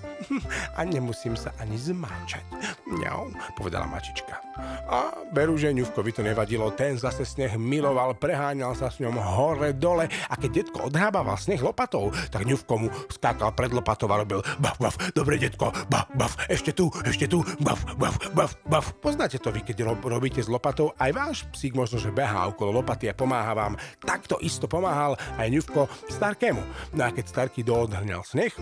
a 0.76 0.80
nemusím 0.88 1.36
sa 1.36 1.52
ani 1.60 1.76
zmáčať. 1.76 2.48
No, 2.88 3.28
povedala 3.60 3.84
mačička. 3.84 4.40
A 4.88 5.12
beru, 5.36 5.60
že 5.60 5.76
ňuvkovi 5.76 6.16
to 6.16 6.24
nevadilo, 6.24 6.72
ten 6.72 6.96
zase 6.96 7.28
sneh 7.28 7.60
miloval, 7.60 8.16
preháňal 8.16 8.72
sa 8.72 8.88
s 8.88 9.04
ňom 9.04 9.20
hore, 9.20 9.76
dole 9.76 10.08
a 10.08 10.34
keď 10.40 10.52
detko 10.64 10.88
odhrábával 10.88 11.36
sneh 11.36 11.60
lopatou, 11.60 12.16
tak 12.32 12.48
ňuvko 12.48 12.74
mu 12.80 12.88
skákal 13.12 13.52
pred 13.52 13.76
lopatou 13.76 14.08
a 14.08 14.24
robil 14.24 14.40
baf, 14.64 14.80
baf, 14.80 14.96
dobre 15.12 15.36
detko, 15.36 15.76
baf, 15.92 16.05
baf, 16.14 16.38
ešte 16.46 16.70
tu, 16.76 16.94
ešte 17.02 17.26
tu, 17.26 17.42
baf, 17.64 17.82
baf, 17.98 18.16
baf, 18.38 18.54
baf. 18.70 18.94
Poznáte 19.02 19.42
to 19.42 19.50
vy, 19.50 19.66
keď 19.66 19.98
robíte 20.06 20.46
s 20.46 20.52
lopatou, 20.52 20.94
aj 21.02 21.12
váš 21.12 21.38
psík 21.50 21.74
možno, 21.74 21.98
že 21.98 22.14
behá 22.14 22.46
okolo 22.46 22.84
lopaty 22.84 23.10
a 23.10 23.18
pomáha 23.18 23.58
vám. 23.58 23.74
Takto 23.98 24.38
isto 24.46 24.70
pomáhal 24.70 25.18
aj 25.42 25.50
ňuvko 25.50 25.90
Starkému. 26.14 26.62
No 26.94 27.02
a 27.02 27.10
keď 27.10 27.26
Starky 27.26 27.66
doodhrňal 27.66 28.22
sneh, 28.22 28.54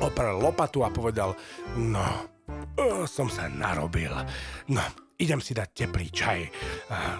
oprel 0.00 0.40
lopatu 0.40 0.82
a 0.82 0.90
povedal, 0.90 1.36
no, 1.76 2.32
som 3.04 3.28
sa 3.28 3.46
narobil. 3.52 4.10
No, 4.72 4.82
idem 5.20 5.44
si 5.44 5.52
dať 5.52 5.68
teplý 5.84 6.08
čaj. 6.08 6.48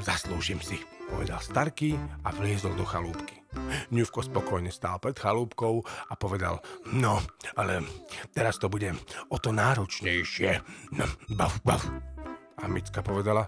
Zaslúžim 0.02 0.58
si, 0.64 0.80
povedal 1.12 1.38
Starky 1.44 1.94
a 2.24 2.32
vliezol 2.32 2.72
do 2.74 2.88
chalúbky. 2.88 3.43
Ňuvko 3.90 4.20
spokojne 4.26 4.70
stál 4.72 4.98
pred 4.98 5.14
chalúbkou 5.16 5.84
a 5.84 6.14
povedal, 6.18 6.62
no, 6.94 7.20
ale 7.54 7.84
teraz 8.32 8.58
to 8.58 8.70
bude 8.70 8.90
o 9.30 9.36
to 9.38 9.50
náročnejšie. 9.54 10.50
No, 10.96 11.06
bav, 11.34 11.52
bav. 11.66 11.82
A 12.62 12.70
Micka 12.70 13.02
povedala, 13.04 13.44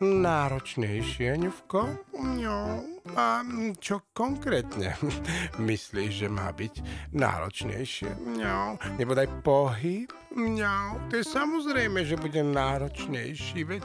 náročnejšie, 0.00 1.34
Ňuvko? 1.38 1.80
No, 2.18 2.82
a 3.18 3.42
čo 3.82 4.06
konkrétne 4.14 4.94
myslíš, 5.68 6.12
že 6.24 6.28
má 6.30 6.54
byť 6.54 6.74
náročnejšie? 7.14 8.10
No, 8.38 8.78
nebodaj 8.98 9.26
pohyb? 9.42 10.10
No, 10.38 11.02
to 11.10 11.18
je 11.18 11.24
samozrejme, 11.26 12.04
že 12.06 12.20
bude 12.20 12.38
náročnejší, 12.44 13.64
veď 13.66 13.84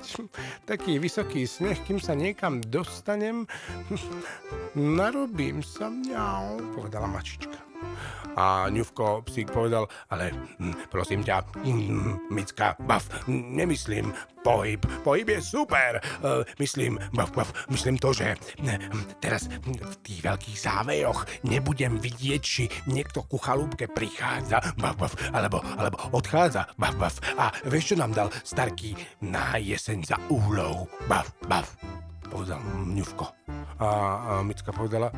taký 0.69 1.01
vysoký 1.01 1.49
sneh, 1.49 1.79
kým 1.87 1.97
sa 1.97 2.13
niekam 2.13 2.61
dostanem, 2.61 3.49
narobím 4.99 5.65
sa, 5.65 5.89
mňau, 5.89 6.77
povedala 6.77 7.09
mačička. 7.09 7.72
A 8.33 8.65
ňuvko 8.73 9.21
psík 9.29 9.53
povedal, 9.53 9.85
ale 10.09 10.33
hm, 10.33 10.89
prosím 10.89 11.21
ťa, 11.21 11.45
hm, 11.61 12.33
Micka, 12.33 12.73
bav, 12.81 13.05
nemyslím 13.29 14.09
pohyb. 14.41 14.81
Pohyb 15.05 15.29
je 15.29 15.39
super. 15.39 16.01
Uh, 16.19 16.41
myslím, 16.57 16.97
bav, 17.13 17.29
bav, 17.31 17.47
myslím 17.69 18.01
to, 18.01 18.09
že 18.09 18.33
hm, 18.57 19.21
teraz 19.21 19.45
v 19.63 19.95
tých 20.01 20.25
veľkých 20.25 20.57
závejoch 20.57 21.45
nebudem 21.45 22.01
vidieť, 22.01 22.41
či 22.41 22.65
niekto 22.89 23.21
ku 23.29 23.37
chalúbke 23.37 23.85
prichádza, 23.85 24.59
bav, 24.81 24.97
bav, 24.97 25.13
alebo, 25.29 25.61
alebo 25.77 25.97
odchádza, 26.17 26.73
bav, 26.75 26.97
bav. 26.97 27.13
A 27.37 27.53
vieš, 27.69 27.93
čo 27.93 28.01
nám 28.01 28.17
dal 28.17 28.33
starký 28.41 28.97
na 29.21 29.61
jeseň 29.61 30.09
za 30.09 30.17
úlov, 30.33 30.89
bav, 31.05 31.29
bav 31.45 31.69
povedal 32.33 32.57
ňuvko. 32.89 33.25
A, 33.77 33.85
a 33.85 33.87
Micka 34.41 34.73
povedala, 34.73 35.13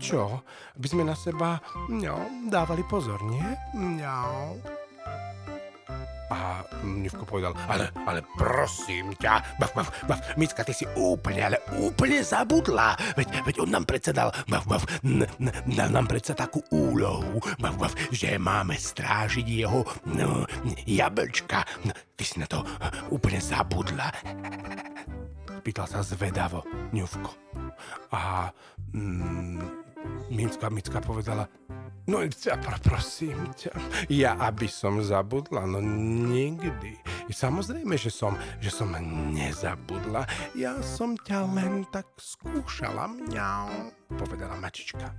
čo? 0.00 0.40
By 0.76 0.86
sme 0.88 1.02
na 1.04 1.16
seba 1.16 1.60
no, 1.92 2.48
dávali 2.48 2.82
pozor, 2.88 3.20
nie? 3.24 3.46
No. 3.76 4.56
A 6.26 6.66
Mňuvko 6.82 7.22
povedal, 7.22 7.54
ale, 7.70 7.94
ale 8.02 8.26
prosím 8.34 9.14
ťa, 9.14 9.58
bav, 9.62 9.70
bav, 9.78 9.86
bav, 10.10 10.18
Micka, 10.34 10.66
ty 10.66 10.74
si 10.74 10.82
úplne, 10.98 11.38
ale 11.38 11.58
úplne 11.78 12.18
zabudla. 12.18 12.98
Veď, 13.14 13.46
veď 13.46 13.56
on 13.62 13.70
nám 13.70 13.86
predsa 13.86 14.10
dal, 14.10 14.34
bav, 14.50 14.66
bav, 14.66 14.82
n, 15.06 15.22
n, 15.22 15.46
dal 15.70 15.90
nám 15.94 16.10
predsa 16.10 16.34
takú 16.34 16.58
úlohu, 16.74 17.38
bav, 17.62 17.78
bav, 17.78 17.92
že 18.10 18.42
máme 18.42 18.74
strážiť 18.74 19.46
jeho 19.46 19.86
no, 20.18 20.42
jablčka. 20.82 21.62
Ty 22.18 22.24
si 22.26 22.42
na 22.42 22.50
to 22.50 22.66
úplne 23.14 23.38
zabudla. 23.38 24.10
Pýtal 25.66 25.90
sa 25.90 25.98
zvedavo 25.98 26.62
Ňuvko. 26.94 27.34
A 28.14 28.54
mm, 28.94 29.86
Micka, 30.30 31.02
povedala, 31.02 31.50
no 32.06 32.22
ťa, 32.22 32.62
prosím 32.86 33.50
ťa, 33.50 33.74
ja 34.06 34.38
aby 34.46 34.70
som 34.70 35.02
zabudla, 35.02 35.66
no 35.66 35.82
nikdy. 35.82 37.02
Samozrejme, 37.26 37.98
že 37.98 38.14
som, 38.14 38.38
že 38.62 38.70
som 38.70 38.94
nezabudla, 39.34 40.22
ja 40.54 40.78
som 40.86 41.18
ťa 41.18 41.50
len 41.50 41.82
tak 41.90 42.06
skúšala, 42.14 43.10
mňau, 43.10 43.90
povedala 44.14 44.54
mačička. 44.62 45.10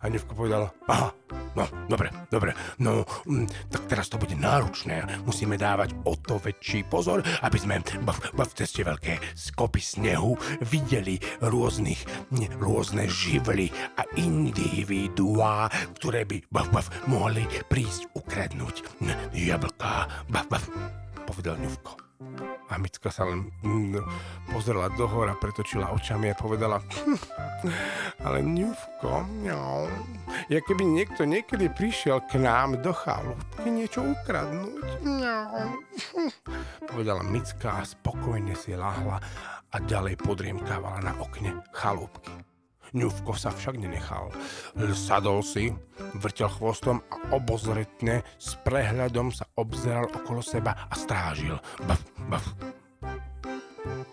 A 0.00 0.04
Nevko 0.12 0.36
povedala, 0.36 0.68
aha, 0.86 1.08
no, 1.56 1.64
dobre, 1.88 2.12
dobre, 2.28 2.52
no, 2.84 3.02
mm, 3.24 3.72
tak 3.72 3.88
teraz 3.88 4.12
to 4.12 4.20
bude 4.20 4.36
náročné, 4.36 5.24
musíme 5.24 5.56
dávať 5.56 5.96
o 6.04 6.12
to 6.20 6.36
väčší 6.36 6.84
pozor, 6.84 7.24
aby 7.40 7.56
sme 7.56 7.80
v, 7.80 8.08
v 8.36 8.52
ceste 8.52 8.84
veľké 8.84 9.32
skopy 9.32 9.80
snehu 9.80 10.36
videli 10.68 11.16
rôznych, 11.40 12.04
rôzne 12.60 13.08
živly 13.08 13.72
a 13.96 14.04
individuá, 14.20 15.72
ktoré 15.96 16.28
by 16.28 16.44
bav, 16.52 16.68
bav, 16.68 16.86
mohli 17.08 17.48
prísť 17.72 18.12
ukradnúť 18.12 18.84
jablká, 19.32 20.26
bav, 20.28 20.46
bav, 20.52 20.64
povedal 21.24 21.56
Ňuvko. 21.56 22.55
A 22.66 22.82
Micka 22.82 23.14
sa 23.14 23.22
len 23.30 23.46
mm, 23.62 24.02
pozrela 24.50 24.90
do 24.98 25.06
hora, 25.06 25.38
pretočila 25.38 25.94
očami 25.94 26.34
a 26.34 26.38
povedala 26.38 26.82
hm, 26.82 27.18
ale 28.26 28.42
Ňuvko, 28.42 29.12
no, 29.46 29.86
ja 30.50 30.58
keby 30.58 30.82
niekto 30.82 31.22
niekedy 31.22 31.70
prišiel 31.70 32.26
k 32.26 32.42
nám 32.42 32.82
do 32.82 32.90
chalúbky 32.90 33.70
niečo 33.70 34.02
ukradnúť, 34.02 35.06
no, 35.06 35.36
hm, 36.18 36.30
povedala 36.90 37.22
Micka 37.22 37.80
a 37.80 37.86
spokojne 37.86 38.58
si 38.58 38.74
lahla 38.74 39.22
a 39.70 39.76
ďalej 39.78 40.18
podriemkávala 40.18 41.06
na 41.06 41.12
okne 41.22 41.62
chalúbky. 41.70 42.55
Ňuvko 42.94 43.34
sa 43.34 43.50
však 43.50 43.80
nenechal. 43.80 44.30
Sadol 44.94 45.42
si, 45.42 45.74
vrtel 46.18 46.46
chvostom 46.46 47.02
a 47.10 47.34
obozretne 47.34 48.22
s 48.38 48.54
prehľadom 48.62 49.34
sa 49.34 49.48
obzeral 49.58 50.06
okolo 50.12 50.44
seba 50.44 50.76
a 50.86 50.94
strážil. 50.94 51.58
Bav, 51.88 52.00
bav. 52.30 52.44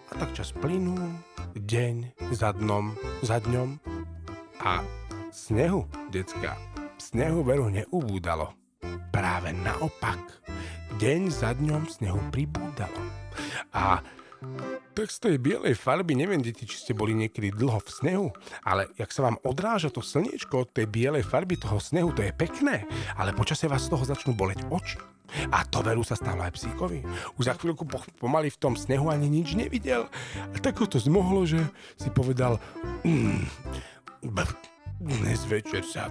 A 0.09 0.11
tak 0.17 0.33
čas 0.33 0.53
plynul, 0.53 1.13
deň 1.57 2.17
za 2.33 2.53
dnom, 2.57 2.97
za 3.21 3.37
dňom 3.41 3.77
a 4.61 4.81
snehu, 5.29 5.85
decka, 6.13 6.57
snehu 6.97 7.45
veru 7.45 7.69
neubúdalo. 7.69 8.53
Práve 9.13 9.53
naopak, 9.53 10.21
deň 10.97 11.21
za 11.29 11.53
dňom 11.53 11.85
snehu 11.89 12.21
pribúdalo. 12.33 13.01
A 13.73 14.01
Tak 14.93 15.09
z 15.09 15.19
tej 15.19 15.35
bielej 15.41 15.73
farby, 15.73 16.13
neviem, 16.13 16.37
deti, 16.37 16.69
či 16.69 16.77
ste 16.77 16.93
boli 16.93 17.17
niekedy 17.17 17.49
dlho 17.49 17.81
v 17.81 17.89
snehu, 17.89 18.27
ale 18.61 18.85
jak 18.95 19.09
sa 19.09 19.25
vám 19.25 19.41
odráža 19.41 19.89
to 19.89 20.05
slniečko 20.05 20.63
od 20.63 20.69
tej 20.69 20.85
bielej 20.85 21.25
farby 21.25 21.57
toho 21.57 21.81
snehu, 21.81 22.13
to 22.13 22.21
je 22.21 22.29
pekné, 22.29 22.85
ale 23.17 23.33
počasie 23.33 23.65
vás 23.65 23.89
z 23.89 23.91
toho 23.91 24.05
začnú 24.05 24.37
boleť 24.37 24.69
oči. 24.69 25.01
A 25.49 25.65
to 25.65 25.81
veru 25.81 26.05
sa 26.05 26.13
stalo 26.13 26.45
aj 26.45 26.53
psíkovi. 26.53 27.01
Už 27.41 27.49
za 27.49 27.57
chvíľku 27.57 27.89
po, 27.89 28.05
pomaly 28.21 28.53
v 28.53 28.61
tom 28.61 28.77
snehu 28.77 29.09
ani 29.09 29.25
nič 29.25 29.57
nevidel. 29.57 30.05
A 30.37 30.55
tak 30.61 30.77
ho 30.77 30.85
to 30.85 31.01
zmohlo, 31.01 31.41
že 31.49 31.57
si 31.97 32.13
povedal, 32.13 32.61
mm, 33.01 33.41
dnes 35.03 35.43
večer 35.51 35.83
sa 35.83 36.07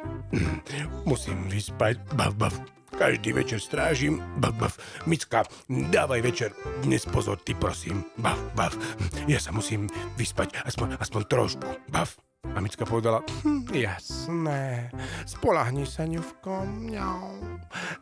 musím 1.09 1.49
vyspať, 1.49 1.97
bav, 2.13 2.37
bav. 2.37 2.53
Každý 2.93 3.33
večer 3.33 3.57
strážim, 3.57 4.21
bav, 4.37 4.53
bav. 4.61 4.77
Micka, 5.09 5.49
dávaj 5.69 6.21
večer, 6.21 6.53
dnes 6.85 7.09
pozor, 7.09 7.41
ty 7.41 7.57
prosím, 7.57 8.05
bav, 8.21 8.37
bav. 8.53 8.77
Ja 9.25 9.41
sa 9.41 9.49
musím 9.49 9.89
vyspať, 10.21 10.61
aspoň, 10.69 11.01
aspoň 11.01 11.23
trošku, 11.25 11.69
bav. 11.89 12.13
A 12.53 12.61
Micka 12.61 12.85
povedala, 12.85 13.25
hm, 13.49 13.73
jasné, 13.73 14.93
spolahni 15.25 15.89
sa, 15.89 16.05
ňuvko, 16.05 16.69
mňau. 16.69 17.41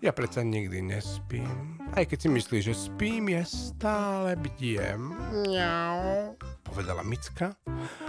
Ja 0.02 0.10
predsa 0.10 0.42
nikdy 0.42 0.82
nespím. 0.82 1.78
Aj 1.94 2.02
keď 2.02 2.18
si 2.26 2.28
myslíš, 2.34 2.62
že 2.66 2.74
spím, 2.74 3.30
ja 3.30 3.46
stále 3.46 4.34
bdiem. 4.34 5.14
Mňau. 5.46 6.34
Povedala 6.66 7.06
Micka 7.06 7.54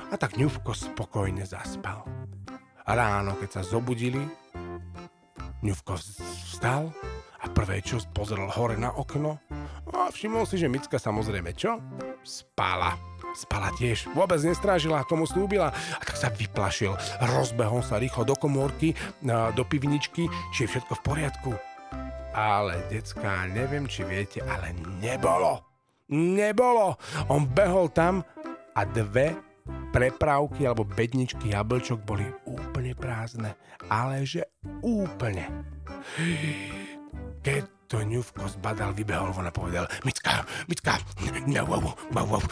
a 0.09 0.15
tak 0.17 0.39
ňuvko 0.39 0.73
spokojne 0.73 1.45
zaspal. 1.45 2.09
Ráno, 2.91 3.39
keď 3.39 3.49
sa 3.55 3.61
zobudili, 3.63 4.19
ňuvko 5.63 5.95
vstal 5.95 6.91
a 7.39 7.47
prvé 7.47 7.79
čo 7.79 8.03
pozrel 8.11 8.51
hore 8.51 8.75
na 8.75 8.91
okno 8.91 9.39
a 9.95 10.11
všimol 10.11 10.43
si, 10.43 10.59
že 10.59 10.67
Micka 10.67 10.99
samozrejme 10.99 11.55
čo? 11.55 11.79
Spala. 12.19 12.99
Spala 13.31 13.71
tiež, 13.79 14.11
vôbec 14.11 14.43
nestrážila, 14.43 15.07
tomu 15.07 15.23
slúbila 15.23 15.71
a 15.71 16.03
tak 16.03 16.19
sa 16.19 16.27
vyplašil. 16.27 16.91
Rozbehol 17.31 17.79
sa 17.79 17.95
rýchlo 17.95 18.27
do 18.27 18.35
komórky, 18.35 18.91
do 19.55 19.63
pivničky, 19.63 20.27
či 20.51 20.67
je 20.67 20.71
všetko 20.75 20.99
v 20.99 21.05
poriadku. 21.07 21.51
Ale, 22.35 22.75
decka, 22.91 23.47
neviem, 23.47 23.87
či 23.87 24.03
viete, 24.03 24.43
ale 24.43 24.75
nebolo. 24.99 25.63
Nebolo. 26.11 26.99
On 27.31 27.47
behol 27.47 27.87
tam 27.95 28.19
a 28.75 28.83
dve 28.83 29.31
prepravky 29.91 30.65
alebo 30.65 30.87
bedničky 30.87 31.51
jablčok 31.51 32.01
boli 32.03 32.25
úplne 32.47 32.95
prázdne. 32.95 33.55
Ale 33.91 34.23
že 34.23 34.47
úplne. 34.81 35.47
Keď 37.41 37.63
to 37.91 37.99
ňuvko 38.07 38.47
zbadal, 38.55 38.95
vybehol 38.95 39.35
von 39.35 39.49
a 39.49 39.51
povedal 39.51 39.83
Micka, 40.07 40.47
Micka, 40.71 40.95
no, 41.43 41.67
wow, 41.67 41.91
wow, 42.15 42.39
wow, 42.39 42.43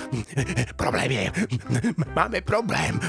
problém 0.75 1.15
je, 1.15 1.23
máme 2.11 2.43
problém. 2.43 2.99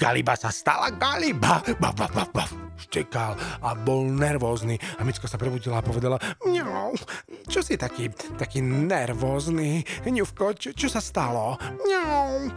Galiba 0.00 0.32
sa 0.32 0.48
stala 0.48 0.88
Galiba. 0.96 1.60
Baf, 1.76 1.92
baf, 1.92 2.12
baf, 2.16 2.30
baf. 2.32 2.67
Štekal 2.78 3.34
a 3.60 3.74
bol 3.74 4.06
nervózny. 4.06 4.78
A 4.96 5.04
Micka 5.04 5.26
sa 5.26 5.36
prebudila 5.36 5.82
a 5.82 5.86
povedala, 5.86 6.16
mňau, 6.46 6.94
čo 7.50 7.60
si 7.60 7.74
taký, 7.74 8.08
taký 8.38 8.62
nervózny? 8.62 9.82
Ňuvko, 10.06 10.54
čo, 10.54 10.70
čo 10.72 10.86
sa 10.86 11.02
stalo? 11.02 11.58
Mňau. 11.58 12.54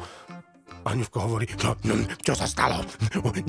A 0.81 0.97
Ňuvko 0.97 1.17
hovorí, 1.21 1.45
čo, 1.45 1.77
čo 2.25 2.33
sa 2.33 2.49
stalo? 2.49 2.81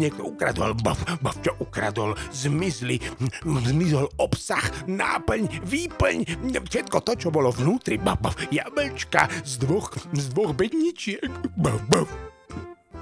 Niekto 0.01 0.29
ukradol, 0.29 0.77
bav, 0.77 1.01
bav, 1.25 1.33
čo 1.41 1.57
ukradol? 1.65 2.13
Zmizli, 2.29 3.01
zmizol 3.45 4.13
obsah, 4.21 4.61
náplň, 4.85 5.65
výplň, 5.65 6.19
všetko 6.53 7.01
to, 7.01 7.13
čo 7.17 7.29
bolo 7.33 7.49
vnútri, 7.49 7.97
bav, 7.97 8.21
bav, 8.21 8.37
jablčka 8.53 9.33
z 9.49 9.65
dvoch, 9.65 9.97
z 10.13 10.25
dvoch 10.29 10.53
bedničiek, 10.53 11.33
bav, 11.57 11.81
bav. 11.89 12.05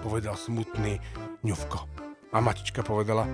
Povedal 0.07 0.39
smutný 0.39 1.03
Ňuvko. 1.43 2.10
A 2.31 2.39
matička 2.39 2.87
povedala, 2.87 3.27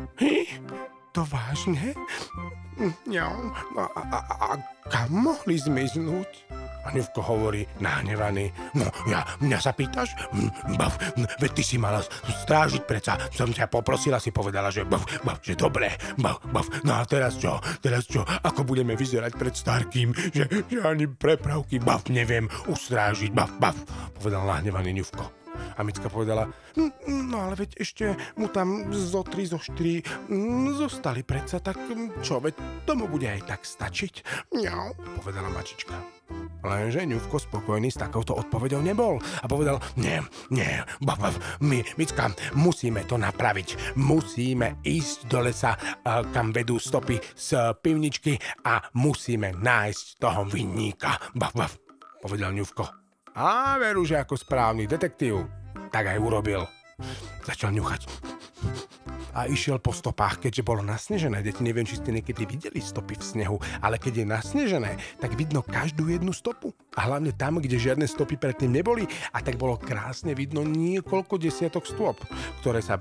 to 1.12 1.24
vážne? 1.28 1.96
No, 3.08 3.28
a, 3.80 3.84
a, 3.96 4.18
a 4.36 4.48
kam 4.92 5.08
mohli 5.24 5.56
zmiznúť? 5.56 6.28
A 6.86 6.92
Ňuvko 6.92 7.20
hovorí, 7.24 7.64
nahnevaný, 7.80 8.52
no 8.76 8.86
ja, 9.08 9.24
mňa 9.40 9.58
sa 9.58 9.72
pýtaš? 9.72 10.12
Hm, 10.30 10.76
bav, 10.76 10.92
veď 11.40 11.50
ty 11.56 11.62
si 11.64 11.76
mala 11.80 12.04
strážiť 12.44 12.84
preca. 12.84 13.16
Som 13.32 13.50
ťa 13.50 13.72
poprosila, 13.72 14.20
si 14.20 14.28
povedala, 14.28 14.68
že 14.68 14.84
bav, 14.84 15.02
bav, 15.24 15.40
že 15.40 15.56
dobre, 15.56 15.96
bav, 16.20 16.38
bav. 16.52 16.68
No 16.84 17.00
a 17.00 17.02
teraz 17.08 17.40
čo? 17.40 17.58
Teraz 17.80 18.06
čo? 18.06 18.22
Ako 18.22 18.62
budeme 18.68 18.92
vyzerať 18.92 19.32
pred 19.34 19.56
Starkým? 19.56 20.12
Že, 20.12 20.44
že 20.68 20.78
ani 20.84 21.08
prepravky, 21.08 21.80
bav, 21.80 22.04
neviem 22.12 22.46
ustrážiť, 22.68 23.32
bav, 23.32 23.50
bav. 23.56 23.74
Povedal 24.20 24.44
nahnevaný 24.44 25.00
Ňuvko. 25.00 25.45
A 25.74 25.82
Micka 25.82 26.06
povedala, 26.06 26.46
no 27.08 27.36
ale 27.42 27.58
veď 27.58 27.70
ešte 27.82 28.14
mu 28.38 28.46
tam 28.46 28.86
zo 28.94 29.26
3, 29.26 29.52
zo 29.52 29.58
4 29.58 30.78
zostali 30.78 31.26
predsa, 31.26 31.58
tak 31.58 31.82
čo, 32.22 32.38
veď 32.38 32.86
tomu 32.86 33.10
bude 33.10 33.26
aj 33.26 33.42
tak 33.50 33.60
stačiť? 33.66 34.14
Mňau, 34.54 34.94
povedala 35.18 35.50
mačička. 35.50 35.98
Lenže 36.66 37.06
Ňuvko 37.06 37.38
spokojný 37.38 37.94
s 37.94 38.02
takouto 38.02 38.34
odpovedou 38.34 38.82
nebol 38.82 39.22
a 39.22 39.46
povedal, 39.46 39.78
nie, 39.94 40.18
nie, 40.50 40.82
bav, 40.98 41.22
bav, 41.22 41.34
my, 41.62 41.86
Micka, 41.94 42.34
musíme 42.58 43.06
to 43.06 43.14
napraviť. 43.14 43.94
Musíme 43.94 44.82
ísť 44.82 45.30
do 45.30 45.46
lesa, 45.46 45.78
kam 46.34 46.50
vedú 46.50 46.82
stopy 46.82 47.22
z 47.38 47.70
pivničky 47.78 48.34
a 48.66 48.82
musíme 48.98 49.54
nájsť 49.54 50.04
toho 50.18 50.42
vinníka. 50.50 51.14
Bav, 51.38 51.54
bav, 51.54 51.70
povedal 52.18 52.50
Ňuvko. 52.50 53.05
A 53.36 53.76
veru, 53.76 54.00
že 54.08 54.16
ako 54.16 54.32
správny 54.32 54.88
detektív, 54.88 55.44
tak 55.92 56.08
aj 56.08 56.16
urobil. 56.16 56.64
Začal 57.44 57.76
ňuchať 57.76 58.08
a 59.36 59.44
išiel 59.44 59.76
po 59.76 59.92
stopách, 59.92 60.48
keďže 60.48 60.64
bolo 60.64 60.80
nasnežené. 60.80 61.44
Deti, 61.44 61.60
neviem, 61.60 61.84
či 61.84 62.00
ste 62.00 62.08
niekedy 62.08 62.48
videli 62.48 62.80
stopy 62.80 63.20
v 63.20 63.24
snehu, 63.36 63.56
ale 63.84 64.00
keď 64.00 64.24
je 64.24 64.26
nasnežené, 64.32 64.92
tak 65.20 65.36
vidno 65.36 65.60
každú 65.60 66.08
jednu 66.08 66.32
stopu. 66.32 66.72
A 66.96 67.08
hlavne 67.08 67.32
tam, 67.36 67.60
kde 67.60 67.76
žiadne 67.76 68.08
stopy 68.08 68.40
predtým 68.40 68.72
neboli. 68.72 69.04
A 69.36 69.44
tak 69.44 69.60
bolo 69.60 69.76
krásne 69.76 70.32
vidno 70.32 70.64
niekoľko 70.64 71.36
desiatok 71.36 71.84
stôp, 71.84 72.16
ktoré, 72.64 72.80
sa, 72.80 73.00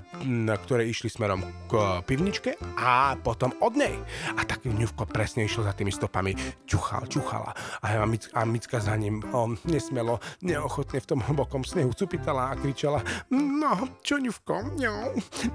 ktoré 0.68 0.84
išli 0.84 1.08
smerom 1.08 1.42
k 1.66 2.04
pivničke 2.04 2.60
a 2.76 3.16
potom 3.16 3.56
od 3.64 3.74
nej. 3.74 3.96
A 4.36 4.44
tak 4.44 4.68
ňuvko 4.68 5.08
presne 5.08 5.46
išiel 5.46 5.64
za 5.64 5.72
tými 5.72 5.94
stopami. 5.94 6.36
Čuchal, 6.68 7.08
čuchala. 7.08 7.56
A, 7.80 8.04
Mic, 8.04 8.28
a 8.36 8.44
Micka 8.44 8.82
za 8.82 8.94
ním 8.98 9.24
o, 9.32 9.54
nesmelo, 9.64 10.20
neochotne 10.42 11.00
v 11.00 11.08
tom 11.08 11.20
hlbokom 11.22 11.62
snehu 11.62 11.94
cupitala 11.96 12.52
a 12.52 12.58
kričala 12.58 13.00
No, 13.30 13.86
čo 14.02 14.18
ňuvko, 14.18 14.78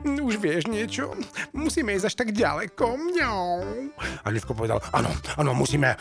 no, 0.08 0.23
už 0.23 0.39
vieš, 0.39 0.71
niečo? 0.71 1.12
Musíme 1.51 1.95
ísť 1.95 2.08
až 2.08 2.15
tak 2.15 2.30
ďaleko. 2.32 2.95
Mňau. 2.95 3.47
A 4.23 4.27
Livko 4.32 4.56
povedal, 4.56 4.80
áno, 4.95 5.12
áno, 5.36 5.51
musíme, 5.51 5.99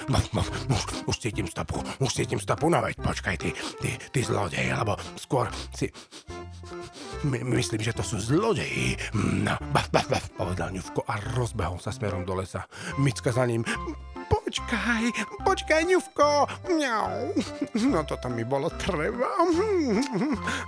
už, 0.71 0.83
už 1.11 1.17
cítim 1.19 1.51
stopu, 1.51 1.83
už 1.99 2.11
cítim 2.15 2.30
stopu, 2.39 2.71
no 2.71 2.85
počkaj, 2.85 3.37
ty, 3.41 3.51
ty, 3.83 3.97
ty 3.99 4.21
zlodej, 4.23 4.71
alebo 4.71 4.95
skôr 5.19 5.51
si... 5.75 5.91
My, 7.27 7.43
myslím, 7.43 7.83
že 7.83 7.93
to 7.93 8.01
sú 8.01 8.17
zlodeji. 8.17 8.97
No, 9.17 9.59
baf, 9.75 9.91
baf, 9.91 10.07
baf, 10.09 10.25
povedal 10.39 10.71
Ňuvko 10.73 11.05
a 11.05 11.19
rozbehol 11.37 11.77
sa 11.83 11.93
smerom 11.93 12.25
do 12.25 12.39
lesa. 12.39 12.65
Micka 12.97 13.35
za 13.35 13.45
ním. 13.45 13.67
Počkaj, 14.31 15.05
počkaj, 15.43 15.83
Ňuvko. 15.85 16.49
Mňau. 16.71 17.35
No 17.91 18.07
toto 18.07 18.31
mi 18.31 18.47
bolo 18.47 18.71
treba. 18.73 19.37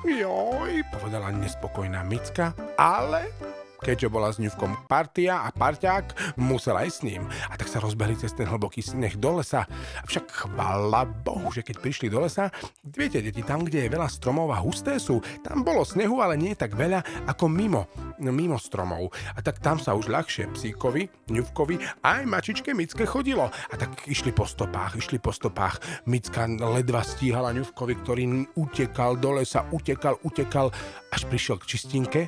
Joj, 0.05 0.72
povedala 0.92 1.31
nespokojná 1.33 2.03
Micka, 2.03 2.53
ale 2.77 3.33
keďže 3.82 4.08
bola 4.08 4.30
s 4.30 4.38
ňuvkom 4.38 4.86
partia 4.86 5.42
a 5.42 5.50
parťák, 5.50 6.38
musel 6.38 6.78
aj 6.78 6.88
s 6.88 6.98
ním. 7.02 7.26
A 7.50 7.58
tak 7.58 7.66
sa 7.66 7.82
rozbehli 7.82 8.14
cez 8.14 8.30
ten 8.32 8.46
hlboký 8.46 8.78
sneh 8.78 9.18
do 9.18 9.42
lesa. 9.42 9.66
Avšak 10.06 10.30
chvala 10.30 11.04
Bohu, 11.04 11.50
že 11.50 11.66
keď 11.66 11.82
prišli 11.82 12.06
do 12.06 12.22
lesa, 12.22 12.48
viete, 12.86 13.18
deti, 13.18 13.42
tam, 13.42 13.66
kde 13.66 13.84
je 13.84 13.92
veľa 13.92 14.06
stromov 14.06 14.54
a 14.54 14.62
husté 14.62 15.02
sú, 15.02 15.18
tam 15.42 15.66
bolo 15.66 15.82
snehu, 15.82 16.22
ale 16.22 16.38
nie 16.38 16.54
tak 16.54 16.78
veľa 16.78 17.26
ako 17.26 17.50
mimo, 17.50 17.90
mimo 18.22 18.56
stromov. 18.56 19.10
A 19.34 19.42
tak 19.42 19.58
tam 19.58 19.82
sa 19.82 19.98
už 19.98 20.06
ľahšie 20.06 20.54
psíkovi, 20.54 21.10
ňuvkovi 21.32 22.06
aj 22.06 22.22
mačičke 22.22 22.70
Micke 22.76 23.02
chodilo. 23.02 23.50
A 23.50 23.74
tak 23.74 24.06
išli 24.06 24.30
po 24.30 24.46
stopách, 24.46 25.00
išli 25.00 25.18
po 25.18 25.34
stopách. 25.34 25.82
Micka 26.06 26.46
ledva 26.46 27.02
stíhala 27.02 27.50
ňuvkovi, 27.56 27.94
ktorý 28.04 28.24
utekal 28.54 29.18
do 29.18 29.42
lesa, 29.42 29.66
utekal, 29.74 30.20
utekal, 30.22 30.70
až 31.10 31.22
prišiel 31.26 31.58
k 31.58 31.68
čistinke 31.74 32.20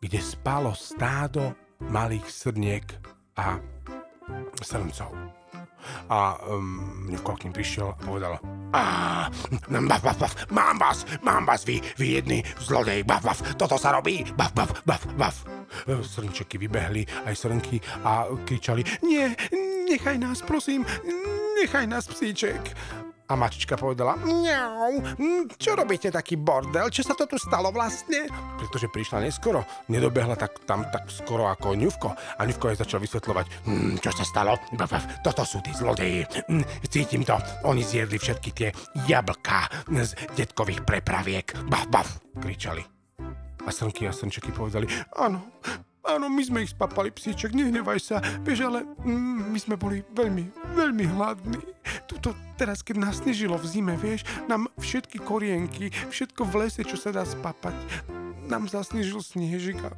kde 0.00 0.18
spalo 0.20 0.72
stádo 0.72 1.52
malých 1.92 2.24
srniek 2.24 2.86
a 3.36 3.60
srncov. 4.64 5.12
A 6.12 6.36
um, 6.44 7.08
Mňuko 7.08 7.36
k 7.36 7.44
ním 7.44 7.52
prišiel 7.56 7.88
a 7.92 7.96
povedal 7.96 8.36
baf, 9.88 10.02
baf, 10.04 10.18
baf, 10.20 10.34
mám 10.52 10.76
vás, 10.78 11.08
mám 11.24 11.48
vás, 11.48 11.64
vy, 11.64 11.80
vy 11.96 12.06
jedný 12.20 12.44
zlodej, 12.60 13.04
baf, 13.04 13.24
baf, 13.24 13.40
toto 13.56 13.80
sa 13.80 13.96
robí, 13.96 14.24
baf, 14.36 14.52
baf, 14.52 14.84
baf, 14.84 15.02
baf. 15.16 15.36
Srnčeky 15.86 16.58
vybehli, 16.58 17.06
aj 17.24 17.34
srnky 17.36 17.80
a 18.04 18.28
kričali, 18.44 18.84
nie, 19.02 19.32
nechaj 19.88 20.20
nás, 20.20 20.44
prosím, 20.44 20.84
nechaj 21.60 21.86
nás, 21.88 22.08
psíček. 22.08 22.76
A 23.30 23.38
mačička 23.38 23.78
povedala, 23.78 24.18
mňau, 24.18 24.90
hm, 25.14 25.54
čo 25.54 25.78
robíte 25.78 26.10
taký 26.10 26.34
bordel, 26.34 26.90
čo 26.90 27.06
sa 27.06 27.14
to 27.14 27.30
tu 27.30 27.38
stalo 27.38 27.70
vlastne? 27.70 28.26
Pretože 28.58 28.90
prišla 28.90 29.22
neskoro, 29.22 29.62
nedobehla 29.86 30.34
tak, 30.34 30.66
tam 30.66 30.82
tak 30.90 31.06
skoro 31.06 31.46
ako 31.46 31.78
Ňuvko. 31.78 32.10
A 32.10 32.40
Ňuvko 32.42 32.74
jej 32.74 32.82
začal 32.82 32.98
vysvetľovať, 32.98 33.46
hm, 33.70 34.02
čo 34.02 34.10
sa 34.10 34.26
stalo, 34.26 34.58
toto 35.22 35.42
sú 35.46 35.62
tí 35.62 35.70
zlodeji, 35.70 36.26
hm, 36.26 36.66
cítim 36.90 37.22
to, 37.22 37.38
oni 37.70 37.86
zjedli 37.86 38.18
všetky 38.18 38.50
tie 38.50 38.68
jablká 39.06 39.70
z 39.86 40.10
detkových 40.34 40.82
prepraviek, 40.82 41.54
baf, 41.70 41.86
baf, 41.86 42.08
kričali. 42.34 42.82
A 43.62 43.70
Srnky 43.70 44.10
a 44.10 44.12
Srnčeky 44.12 44.50
povedali, 44.50 44.90
áno, 45.14 45.54
Áno, 46.00 46.32
my 46.32 46.42
sme 46.42 46.64
ich 46.64 46.72
spapali, 46.72 47.12
psíček, 47.12 47.52
nehnevaj 47.52 48.00
sa. 48.00 48.16
Vieš, 48.40 48.58
ale 48.64 48.88
mm, 49.04 49.52
my 49.52 49.58
sme 49.60 49.76
boli 49.76 50.00
veľmi, 50.16 50.72
veľmi 50.72 51.04
hladní. 51.12 51.60
Tuto 52.08 52.32
teraz, 52.56 52.80
keď 52.80 52.96
nás 53.04 53.20
snežilo 53.20 53.60
v 53.60 53.68
zime, 53.68 53.94
vieš, 54.00 54.24
nám 54.48 54.72
všetky 54.80 55.20
korienky, 55.20 55.92
všetko 56.08 56.48
v 56.48 56.66
lese, 56.66 56.82
čo 56.88 56.96
sa 56.96 57.12
dá 57.12 57.22
spapať, 57.28 57.76
nám 58.48 58.66
zasnežil 58.66 59.20
snežik 59.20 59.78
a, 59.84 59.92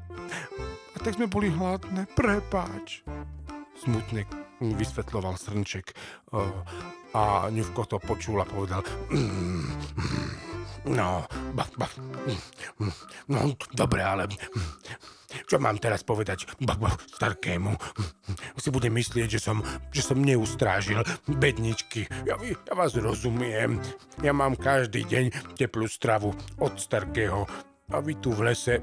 a 0.93 0.97
tak 0.99 1.15
sme 1.15 1.31
boli 1.31 1.55
hladné. 1.55 2.11
Prepáč. 2.19 3.07
Smutne 3.79 4.27
vysvetloval 4.63 5.35
Srnček 5.35 5.91
a 7.13 7.51
Ňuvko 7.51 7.83
to 7.91 7.99
počul 7.99 8.39
a 8.39 8.47
povedal 8.47 8.87
mm, 9.11 9.67
mm, 9.99 10.52
No, 10.83 11.23
baf, 11.55 11.71
baf, 11.79 11.95
no, 13.31 13.55
dobre, 13.71 14.03
ale 14.03 14.27
čo 15.47 15.57
mám 15.63 15.79
teraz 15.79 16.03
povedať 16.03 16.45
starkému? 17.17 17.73
Si 18.59 18.69
bude 18.69 18.91
myslieť, 18.91 19.39
že 19.39 19.41
som, 19.41 19.63
že 19.95 20.03
som 20.05 20.19
neustrážil 20.21 21.01
bedničky. 21.39 22.11
Ja, 22.27 22.37
ja 22.43 22.73
vás 22.75 22.93
rozumiem. 22.99 23.81
Ja 24.21 24.35
mám 24.35 24.59
každý 24.59 25.07
deň 25.07 25.57
teplú 25.57 25.89
stravu 25.89 26.35
od 26.61 26.75
starkého. 26.77 27.47
A 27.93 28.01
vy 28.01 28.17
tu 28.25 28.33
v 28.33 28.49
lese, 28.49 28.81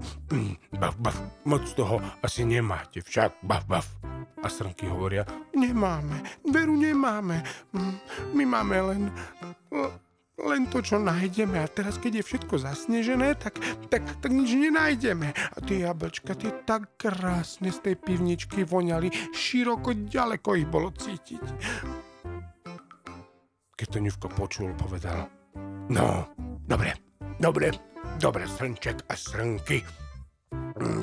baf, 0.77 0.93
baf, 1.01 1.17
moc 1.49 1.65
toho 1.73 1.97
asi 2.21 2.45
nemáte 2.45 3.01
však, 3.01 3.41
baf, 3.41 3.65
baf. 3.65 3.87
A 4.39 4.47
srnky 4.47 4.85
hovoria, 4.87 5.25
nemáme, 5.51 6.23
veru 6.47 6.77
nemáme. 6.77 7.43
My 8.31 8.45
máme 8.45 8.77
len 8.79 9.01
len 10.45 10.67
to, 10.71 10.79
čo 10.79 10.97
nájdeme. 11.01 11.59
A 11.59 11.67
teraz, 11.67 11.99
keď 11.99 12.21
je 12.21 12.27
všetko 12.27 12.55
zasnežené, 12.61 13.35
tak, 13.35 13.59
tak, 13.91 14.03
tak 14.23 14.31
nič 14.31 14.55
nenájdeme. 14.55 15.31
A 15.31 15.57
tie 15.63 15.83
jablčka, 15.83 16.35
tie 16.35 16.51
tak 16.63 16.95
krásne 16.95 17.73
z 17.73 17.79
tej 17.83 17.95
pivničky 17.99 18.63
voňali, 18.63 19.35
široko, 19.35 19.95
ďaleko 20.07 20.49
ich 20.55 20.67
bolo 20.67 20.93
cítiť. 20.95 21.43
Keď 23.79 23.87
to 23.87 23.99
Ňuvko 24.03 24.27
počul, 24.35 24.75
povedal, 24.75 25.31
no, 25.87 26.27
dobre, 26.67 26.99
dobre, 27.39 27.71
dobre, 28.19 28.43
srnček 28.43 29.07
a 29.07 29.15
srnky, 29.15 29.79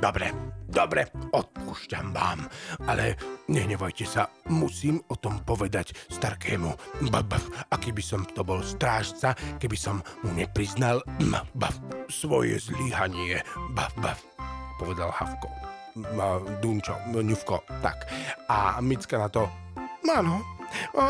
dobre, 0.00 0.32
dobre, 0.68 1.08
odpúšťam 1.32 2.12
vám, 2.12 2.46
ale 2.86 3.16
nehnevajte 3.50 4.06
sa, 4.06 4.28
musím 4.52 5.00
o 5.10 5.16
tom 5.16 5.42
povedať 5.42 5.92
starkému. 6.08 6.70
Bav, 7.10 7.42
aký 7.72 7.92
by 7.92 8.02
som 8.04 8.22
to 8.24 8.46
bol 8.46 8.60
strážca, 8.62 9.34
keby 9.58 9.76
som 9.76 10.00
mu 10.24 10.32
nepriznal 10.32 11.02
bav, 11.54 11.74
svoje 12.08 12.58
zlyhanie. 12.60 13.42
Bav, 13.74 13.92
povedal 14.78 15.10
Havko. 15.12 15.48
Dunčo, 16.60 16.92
Ňuvko, 17.08 17.64
tak. 17.80 18.04
A 18.52 18.84
Micka 18.84 19.16
na 19.16 19.32
to, 19.32 19.48
áno, 20.04 20.55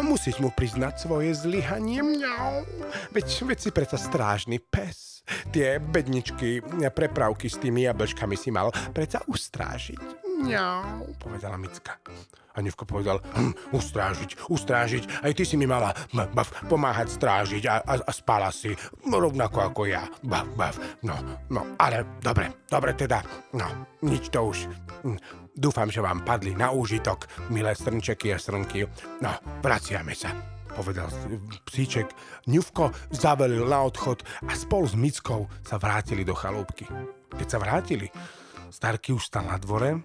musíš 0.03 0.39
mu 0.43 0.51
priznať 0.51 1.07
svoje 1.07 1.33
zlyhanie. 1.37 2.03
Mňau. 2.03 2.65
Veď, 3.13 3.27
veď 3.47 3.59
si 3.59 3.71
preto 3.71 3.97
strážny 3.97 4.59
pes 4.61 5.17
tie 5.51 5.83
bedničky, 5.83 6.63
prepravky 6.95 7.51
s 7.51 7.59
tými 7.59 7.83
jablčkami 7.91 8.39
si 8.39 8.55
mal 8.55 8.71
predsa 8.95 9.23
ustrážiť. 9.27 10.26
Mňau, 10.37 11.17
povedala 11.17 11.57
Micka. 11.57 11.97
A 12.57 12.65
Nevko 12.65 12.89
povedal, 12.89 13.21
hm, 13.21 13.77
ustrážiť, 13.77 14.49
ustrážiť, 14.49 15.29
aj 15.29 15.33
ty 15.37 15.45
si 15.45 15.61
mi 15.61 15.69
mala 15.69 15.93
bav, 16.13 16.49
pomáhať 16.69 17.21
strážiť 17.21 17.65
a, 17.69 17.85
a, 17.85 17.95
a 18.01 18.13
spala 18.13 18.49
si, 18.49 18.73
rovnako 19.05 19.61
ako 19.61 19.83
ja, 19.85 20.09
bav, 20.25 20.49
bav. 20.57 20.73
No, 21.05 21.17
no, 21.53 21.77
ale 21.77 22.21
dobre, 22.25 22.65
dobre 22.65 22.97
teda, 22.97 23.21
no, 23.57 23.93
nič 24.05 24.33
to 24.33 24.41
už. 24.41 24.69
Hm, 25.05 25.21
dúfam, 25.53 25.89
že 25.93 26.01
vám 26.01 26.25
padli 26.25 26.57
na 26.57 26.73
úžitok, 26.73 27.29
milé 27.53 27.77
strnčeky 27.77 28.33
a 28.33 28.41
strnky. 28.41 28.89
No, 29.21 29.33
vraciame 29.61 30.17
sa 30.17 30.33
povedal 30.77 31.09
psíček. 31.65 32.13
Ňuvko 32.53 32.93
zavelil 33.09 33.65
na 33.65 33.81
odchod 33.81 34.21
a 34.45 34.53
spolu 34.53 34.85
s 34.85 34.93
Mickou 34.93 35.49
sa 35.65 35.81
vrátili 35.81 36.21
do 36.21 36.37
chalúbky. 36.37 36.85
Keď 37.33 37.49
sa 37.49 37.57
vrátili, 37.57 38.13
Starky 38.77 39.17
už 39.17 39.33
stal 39.33 39.49
na 39.49 39.57
dvore 39.57 40.05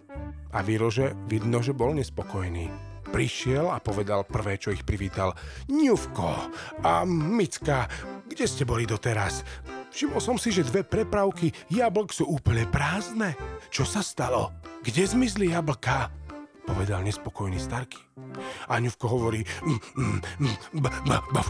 a 0.55 0.63
Výrože 0.63 1.11
vidno, 1.27 1.59
že 1.59 1.75
bol 1.75 1.91
nespokojný. 1.91 2.71
Prišiel 3.11 3.67
a 3.67 3.83
povedal 3.83 4.23
prvé, 4.23 4.55
čo 4.55 4.71
ich 4.71 4.87
privítal. 4.87 5.35
Ňuvko 5.67 6.29
a 6.79 7.03
Micka, 7.03 7.91
kde 8.31 8.47
ste 8.47 8.63
boli 8.63 8.87
doteraz? 8.87 9.43
Všimol 9.91 10.23
som 10.23 10.39
si, 10.39 10.55
že 10.55 10.63
dve 10.63 10.87
prepravky 10.87 11.51
jablk 11.67 12.15
sú 12.15 12.31
úplne 12.31 12.63
prázdne. 12.63 13.35
Čo 13.67 13.83
sa 13.83 13.99
stalo? 13.99 14.55
Kde 14.87 15.03
zmizli 15.03 15.51
jablka? 15.51 16.07
Povedal 16.65 17.01
nespokojný 17.03 17.57
Starky. 17.57 18.11
Aňuvko 18.69 19.05
hovorí, 19.07 19.41
mm, 19.43 19.79
mm, 19.97 20.19
mm, 20.39 20.55
ba, 20.79 21.41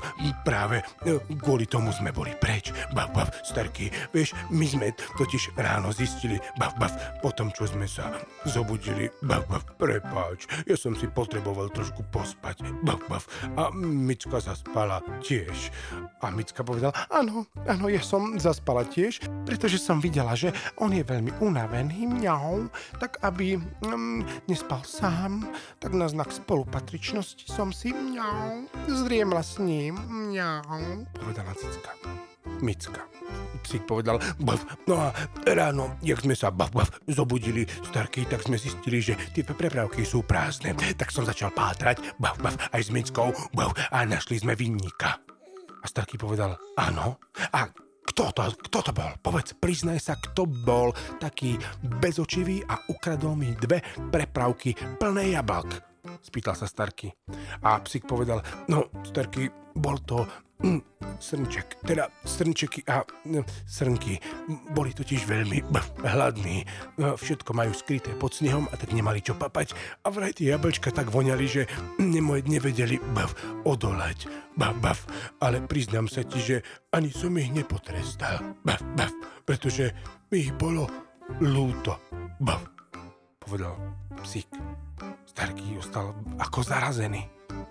práve 0.42 0.82
e, 1.06 1.20
kvôli 1.38 1.70
tomu 1.70 1.94
sme 1.94 2.10
boli 2.10 2.34
preč. 2.38 2.74
Bav, 2.96 3.14
bav, 3.14 3.30
starky, 3.46 3.92
vieš, 4.12 4.34
my 4.50 4.66
sme 4.66 4.88
totiž 5.20 5.54
ráno 5.60 5.94
zistili, 5.94 6.42
bav, 6.58 6.74
bav, 6.82 6.92
po 7.22 7.30
tom, 7.36 7.54
čo 7.54 7.70
sme 7.70 7.86
sa 7.86 8.10
zobudili, 8.48 9.12
bav, 9.22 9.46
bav, 9.48 9.62
prepáč, 9.78 10.50
ja 10.66 10.76
som 10.76 10.98
si 10.98 11.06
potreboval 11.06 11.70
trošku 11.70 12.02
pospať, 12.10 12.66
bav, 12.82 13.00
bav, 13.06 13.24
a 13.60 13.70
Micka 13.76 14.42
zaspala 14.42 15.04
tiež. 15.22 15.70
A 16.24 16.34
Micka 16.34 16.66
povedal, 16.66 16.96
áno, 17.14 17.46
áno, 17.70 17.86
ja 17.92 18.02
som 18.02 18.40
zaspala 18.42 18.88
tiež, 18.88 19.22
pretože 19.46 19.78
som 19.78 20.02
videla, 20.02 20.34
že 20.34 20.50
on 20.82 20.94
je 20.96 21.06
veľmi 21.06 21.38
unavený, 21.44 22.10
mňau, 22.10 22.68
tak 22.98 23.22
aby 23.22 23.58
mm, 23.60 24.50
nespal 24.50 24.82
sám, 25.02 25.50
tak 25.82 25.98
na 25.98 26.06
znak 26.06 26.30
spolu 26.30 26.62
spolupatričnosti 26.62 27.50
som 27.50 27.74
si 27.74 27.90
mňau, 27.90 28.70
zriemla 28.86 29.42
s 29.42 29.58
ním, 29.58 29.98
mňau, 29.98 31.10
povedala 31.18 31.58
Cicka. 31.58 31.98
Micka. 32.62 33.02
Psík 33.66 33.90
povedal, 33.90 34.22
bav, 34.38 34.62
no 34.86 35.02
a 35.02 35.10
ráno, 35.50 35.98
jak 36.06 36.22
sme 36.22 36.38
sa 36.38 36.54
bav, 36.54 36.70
bav, 36.70 36.86
zobudili 37.10 37.66
starky, 37.66 38.30
tak 38.30 38.46
sme 38.46 38.62
zistili, 38.62 39.02
že 39.02 39.18
tie 39.34 39.42
prepravky 39.42 40.06
sú 40.06 40.22
prázdne. 40.22 40.78
Tak 40.94 41.10
som 41.10 41.26
začal 41.26 41.50
pátrať, 41.50 42.02
bav, 42.22 42.38
bav, 42.38 42.54
aj 42.70 42.82
s 42.86 42.94
Mickou, 42.94 43.34
bav, 43.58 43.74
a 43.90 44.06
našli 44.06 44.38
sme 44.38 44.54
vinníka. 44.54 45.18
A 45.82 45.86
starky 45.90 46.22
povedal, 46.22 46.58
áno, 46.78 47.18
a 47.50 47.66
kto 48.12 48.36
to, 48.36 48.44
kto 48.68 48.80
to 48.84 48.92
bol? 48.92 49.12
Povedz, 49.24 49.56
priznaj 49.56 50.04
sa, 50.04 50.20
kto 50.20 50.44
bol 50.44 50.92
taký 51.24 51.56
bezočivý 52.04 52.60
a 52.68 52.76
ukradol 52.92 53.40
mi 53.40 53.56
dve 53.56 53.80
prepravky 54.12 54.76
plné 55.00 55.32
jablk. 55.40 55.80
Spýtal 56.20 56.60
sa 56.60 56.68
Starky. 56.68 57.08
A 57.64 57.80
psík 57.80 58.04
povedal, 58.04 58.44
no, 58.68 58.92
Starky, 59.08 59.48
bol 59.72 59.96
to 60.04 60.28
mm, 60.64 60.82
srnček, 61.22 61.82
teda 61.86 62.10
srnčeky 62.26 62.82
a 62.90 63.06
mm, 63.06 63.46
srnky. 63.66 64.18
Boli 64.74 64.94
totiž 64.94 65.26
veľmi 65.26 65.66
hladní. 66.06 66.66
No, 66.98 67.18
všetko 67.18 67.52
majú 67.54 67.74
skryté 67.74 68.14
pod 68.18 68.34
snehom 68.34 68.66
a 68.70 68.76
tak 68.78 68.94
nemali 68.94 69.22
čo 69.22 69.38
papať. 69.38 69.74
A 70.06 70.14
vraj 70.14 70.34
tie 70.34 70.54
jablčka 70.54 70.94
tak 70.94 71.10
voňali, 71.10 71.46
že 71.46 71.66
nevedeli 72.46 72.98
odolať. 73.66 74.30
Bav, 74.58 74.76
bav. 74.84 75.00
Ale 75.40 75.64
priznám 75.64 76.12
sa 76.12 76.26
ti, 76.26 76.42
že 76.42 76.58
ani 76.92 77.10
som 77.10 77.34
ich 77.38 77.50
nepotrestal. 77.50 78.58
Bav, 78.66 78.82
bav. 78.98 79.12
Pretože 79.46 79.96
mi 80.30 80.46
ich 80.48 80.54
bolo 80.56 80.88
lúto. 81.40 81.98
Bav. 82.42 82.62
Povedal 83.42 83.74
psík. 84.22 84.50
Starký 85.26 85.80
ostal 85.80 86.14
ako 86.38 86.60
zarazený. 86.62 87.26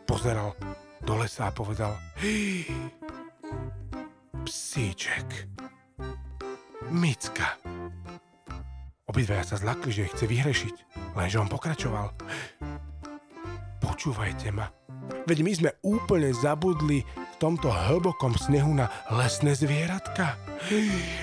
Pozeral 0.08 0.56
do 1.04 1.14
lesa 1.16 1.48
a 1.48 1.54
povedal 1.54 1.92
Psíček. 4.44 5.28
Micka. 6.90 7.54
Obidvaja 9.06 9.42
sa 9.42 9.56
zlakli, 9.58 9.90
že 9.90 10.10
chce 10.10 10.24
vyhrešiť, 10.26 10.76
lenže 11.18 11.38
on 11.38 11.50
pokračoval. 11.50 12.14
Počúvajte 13.82 14.54
ma, 14.54 14.70
veď 15.26 15.38
my 15.42 15.52
sme 15.54 15.70
úplne 15.82 16.30
zabudli 16.30 17.02
tomto 17.40 17.72
hlbokom 17.72 18.36
snehu 18.36 18.76
na 18.76 18.92
lesné 19.08 19.56
zvieratka? 19.56 20.36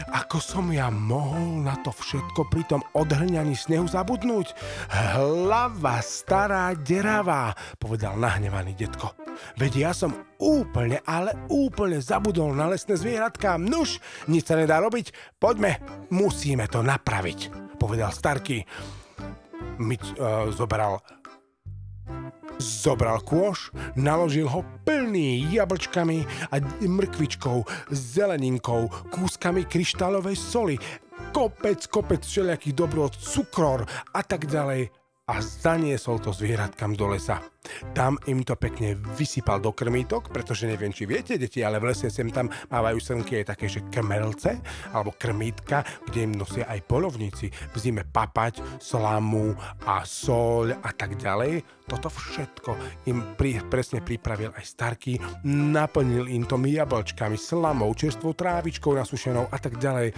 Ako 0.10 0.42
som 0.42 0.74
ja 0.74 0.90
mohol 0.90 1.62
na 1.62 1.78
to 1.86 1.94
všetko 1.94 2.50
pri 2.50 2.66
tom 2.66 2.82
odhrňaní 2.98 3.54
snehu 3.54 3.86
zabudnúť? 3.86 4.58
Hlava 4.90 6.02
stará 6.02 6.74
deravá, 6.74 7.54
povedal 7.78 8.18
nahnevaný 8.18 8.74
detko. 8.74 9.27
Veď 9.58 9.90
ja 9.90 9.92
som 9.92 10.14
úplne, 10.38 11.02
ale 11.06 11.34
úplne 11.50 11.98
zabudol 12.02 12.54
na 12.54 12.70
lesné 12.70 12.98
zvieratka. 12.98 13.58
Nuž, 13.58 14.02
nič 14.30 14.48
sa 14.48 14.56
nedá 14.56 14.78
robiť, 14.82 15.38
poďme, 15.42 15.82
musíme 16.14 16.70
to 16.70 16.86
napraviť, 16.86 17.54
povedal 17.82 18.14
Starky. 18.14 18.64
Mič 19.78 20.04
uh, 20.18 20.50
zobral 20.54 21.02
Zobral 22.58 23.22
kôš, 23.22 23.70
naložil 23.94 24.50
ho 24.50 24.66
plný 24.82 25.46
jablčkami 25.54 26.26
a 26.50 26.58
mrkvičkou, 26.82 27.62
zeleninkou, 27.94 29.14
kúskami 29.14 29.62
kryštálovej 29.62 30.34
soli, 30.34 30.76
kopec, 31.38 31.86
kopec 31.86 32.26
všelijakých 32.26 32.74
dobrot, 32.74 33.14
cukror 33.14 33.86
a 34.10 34.22
tak 34.26 34.50
ďalej 34.50 34.90
a 35.28 35.44
zaniesol 35.44 36.24
to 36.24 36.32
zvieratkám 36.32 36.96
do 36.96 37.12
lesa. 37.12 37.44
Tam 37.92 38.16
im 38.32 38.48
to 38.48 38.56
pekne 38.56 38.96
vysypal 39.20 39.60
do 39.60 39.76
krmítok, 39.76 40.32
pretože 40.32 40.64
neviem, 40.64 40.96
či 40.96 41.04
viete, 41.04 41.36
deti, 41.36 41.60
ale 41.60 41.84
v 41.84 41.92
lese 41.92 42.08
sem 42.08 42.32
tam 42.32 42.48
mávajú 42.72 42.96
srnky 42.96 43.44
aj 43.44 43.52
také, 43.52 43.68
že 43.68 43.84
krmelce 43.92 44.56
alebo 44.96 45.12
krmítka, 45.12 45.84
kde 46.08 46.32
im 46.32 46.34
nosia 46.40 46.64
aj 46.72 46.80
polovníci. 46.88 47.52
V 47.52 47.76
zime 47.76 48.08
papať, 48.08 48.80
slamu 48.80 49.52
a 49.84 50.08
soľ 50.08 50.80
a 50.80 50.96
tak 50.96 51.20
ďalej. 51.20 51.60
Toto 51.92 52.08
všetko 52.08 53.04
im 53.12 53.36
pri, 53.36 53.60
presne 53.68 54.00
pripravil 54.00 54.56
aj 54.56 54.64
Starky, 54.64 55.20
naplnil 55.44 56.32
im 56.32 56.48
to 56.48 56.56
jablčkami, 56.56 57.36
slamou, 57.36 57.92
čerstvou 57.92 58.32
trávičkou 58.32 58.96
nasušenou 58.96 59.52
a 59.52 59.58
tak 59.60 59.76
ďalej 59.76 60.16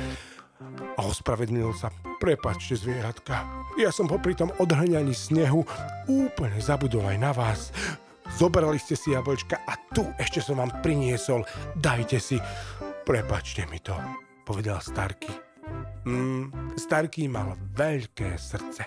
a 0.95 1.01
ospravedlnil 1.07 1.71
sa. 1.75 1.89
Prepačte, 2.19 2.75
zvieratka, 2.75 3.47
ja 3.79 3.89
som 3.95 4.07
popri 4.11 4.35
tom 4.35 4.51
odhrňaní 4.59 5.15
snehu 5.15 5.63
úplne 6.05 6.59
zabudol 6.59 7.07
aj 7.07 7.17
na 7.17 7.31
vás. 7.31 7.71
Zobrali 8.35 8.77
ste 8.77 8.93
si 8.93 9.15
jablčka 9.15 9.63
a 9.65 9.73
tu 9.95 10.05
ešte 10.19 10.43
som 10.43 10.59
vám 10.59 10.83
priniesol. 10.83 11.47
Dajte 11.73 12.19
si. 12.21 12.37
Prepačte 13.07 13.65
mi 13.71 13.81
to, 13.81 13.95
povedal 14.45 14.77
Starky. 14.83 15.33
Mm, 16.05 16.75
Starky 16.77 17.25
mal 17.25 17.57
veľké 17.73 18.37
srdce. 18.37 18.85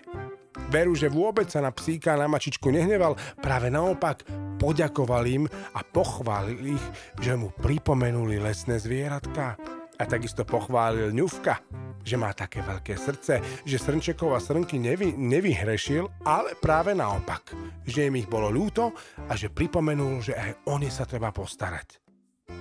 Veru, 0.70 0.94
že 0.94 1.10
vôbec 1.10 1.48
sa 1.48 1.64
na 1.64 1.72
psíka 1.74 2.14
na 2.14 2.28
mačičku 2.30 2.70
nehneval, 2.70 3.18
práve 3.40 3.72
naopak 3.72 4.24
poďakoval 4.60 5.24
im 5.26 5.44
a 5.74 5.80
pochválil 5.82 6.78
ich, 6.78 6.84
že 7.18 7.34
mu 7.34 7.50
pripomenuli 7.50 8.38
lesné 8.38 8.78
zvieratka. 8.78 9.58
A 10.02 10.10
takisto 10.10 10.42
pochválil 10.42 11.14
ňufka, 11.14 11.62
že 12.02 12.18
má 12.18 12.34
také 12.34 12.58
veľké 12.58 12.98
srdce, 12.98 13.38
že 13.62 13.78
Srnčekov 13.78 14.34
a 14.34 14.42
Srnky 14.42 14.74
nevy, 14.82 15.14
nevyhrešil, 15.14 16.26
ale 16.26 16.58
práve 16.58 16.90
naopak, 16.90 17.54
že 17.86 18.10
im 18.10 18.18
ich 18.18 18.26
bolo 18.26 18.50
ľúto 18.50 18.90
a 19.30 19.38
že 19.38 19.54
pripomenul, 19.54 20.18
že 20.18 20.34
aj 20.34 20.66
o 20.66 20.74
ne 20.82 20.90
sa 20.90 21.06
treba 21.06 21.30
postarať. 21.30 22.02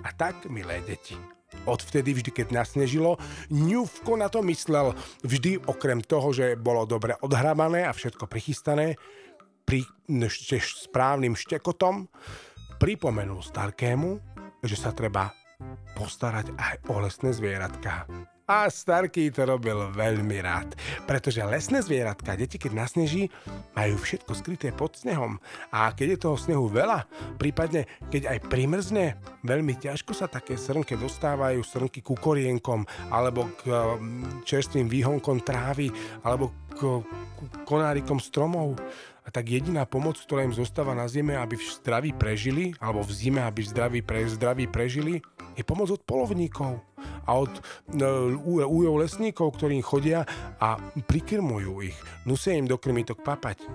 A 0.06 0.14
tak, 0.14 0.46
milé 0.54 0.86
deti, 0.86 1.18
Odvtedy 1.66 2.16
vždy, 2.16 2.32
keď 2.32 2.48
nasnežilo, 2.64 3.20
ňufko 3.52 4.16
na 4.16 4.32
to 4.32 4.40
myslel. 4.46 4.96
Vždy 5.20 5.66
okrem 5.68 6.00
toho, 6.00 6.32
že 6.32 6.56
bolo 6.56 6.88
dobre 6.88 7.18
odhrabané 7.20 7.84
a 7.84 7.92
všetko 7.92 8.30
prichystané, 8.30 8.96
pri 9.68 9.84
správnym 10.62 11.36
štekotom, 11.36 12.08
pripomenul 12.80 13.44
Starkému, 13.44 14.22
že 14.64 14.80
sa 14.80 14.96
treba 14.96 15.41
postarať 15.96 16.54
aj 16.58 16.76
o 16.90 17.04
lesné 17.04 17.32
zvieratka. 17.36 18.08
A 18.52 18.68
Starký 18.68 19.32
to 19.32 19.48
robil 19.48 19.80
veľmi 19.96 20.44
rád, 20.44 20.76
pretože 21.08 21.40
lesné 21.40 21.80
zvieratka, 21.80 22.36
deti 22.36 22.60
keď 22.60 22.84
nasneží, 22.84 23.32
majú 23.80 23.96
všetko 23.96 24.32
skryté 24.36 24.76
pod 24.76 24.92
snehom. 25.00 25.40
A 25.72 25.96
keď 25.96 26.20
je 26.20 26.24
toho 26.28 26.36
snehu 26.36 26.68
veľa, 26.68 27.08
prípadne 27.40 27.88
keď 28.12 28.28
aj 28.28 28.52
primrzne, 28.52 29.16
veľmi 29.48 29.80
ťažko 29.80 30.12
sa 30.12 30.28
také 30.28 30.60
srnke 30.60 31.00
dostávajú, 31.00 31.64
srnky 31.64 32.04
ku 32.04 32.20
korienkom, 32.20 32.84
alebo 33.08 33.48
k 33.64 33.72
mm, 33.72 34.44
čerstvým 34.44 34.92
výhonkom 34.92 35.40
trávy, 35.48 35.88
alebo 36.20 36.52
k 36.76 37.08
konárikom 37.64 38.20
stromov. 38.20 38.76
A 39.24 39.32
tak 39.32 39.48
jediná 39.48 39.88
pomoc, 39.88 40.20
ktorá 40.20 40.44
im 40.44 40.52
zostáva 40.52 40.92
na 40.92 41.08
zime, 41.08 41.40
aby 41.40 41.56
v 41.56 41.64
zdraví 41.78 42.12
prežili, 42.12 42.76
alebo 42.84 43.06
v 43.06 43.16
zime, 43.16 43.40
aby 43.46 43.64
v 43.64 43.70
zdraví, 43.72 44.00
pre, 44.04 44.28
zdraví 44.28 44.66
prežili, 44.68 45.24
je 45.56 45.64
pomoc 45.68 45.92
od 45.92 46.02
polovníkov 46.04 46.80
a 47.28 47.32
od 47.38 47.52
uh, 47.52 48.68
újov 48.68 48.96
lesníkov, 49.02 49.58
ktorí 49.58 49.82
chodia 49.82 50.26
a 50.58 50.78
prikrmujú 51.06 51.82
ich. 51.86 51.98
Nusia 52.26 52.58
im 52.58 52.70
do 52.70 52.78
krmitok 52.78 53.22
papať. 53.22 53.66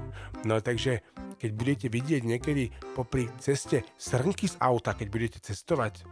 No 0.46 0.58
takže 0.62 1.02
keď 1.36 1.50
budete 1.52 1.86
vidieť 1.92 2.22
niekedy 2.24 2.72
popri 2.96 3.28
ceste 3.38 3.84
srnky 4.00 4.48
z 4.48 4.56
auta, 4.58 4.96
keď 4.96 5.08
budete 5.12 5.38
cestovať, 5.42 6.02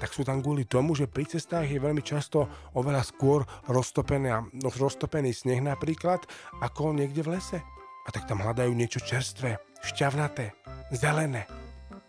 tak 0.00 0.10
sú 0.16 0.24
tam 0.24 0.40
kvôli 0.40 0.64
tomu, 0.64 0.96
že 0.96 1.06
pri 1.06 1.28
cestách 1.28 1.68
je 1.68 1.78
veľmi 1.78 2.00
často 2.00 2.48
oveľa 2.72 3.04
skôr 3.04 3.44
roztopený, 3.68 4.56
no, 4.56 4.68
roztopený 4.72 5.30
sneh 5.30 5.60
napríklad, 5.60 6.24
ako 6.64 6.96
niekde 6.96 7.22
v 7.22 7.38
lese. 7.38 7.60
A 8.02 8.08
tak 8.10 8.26
tam 8.26 8.42
hľadajú 8.42 8.74
niečo 8.74 8.98
čerstvé, 8.98 9.62
šťavnaté, 9.86 10.58
zelené. 10.90 11.46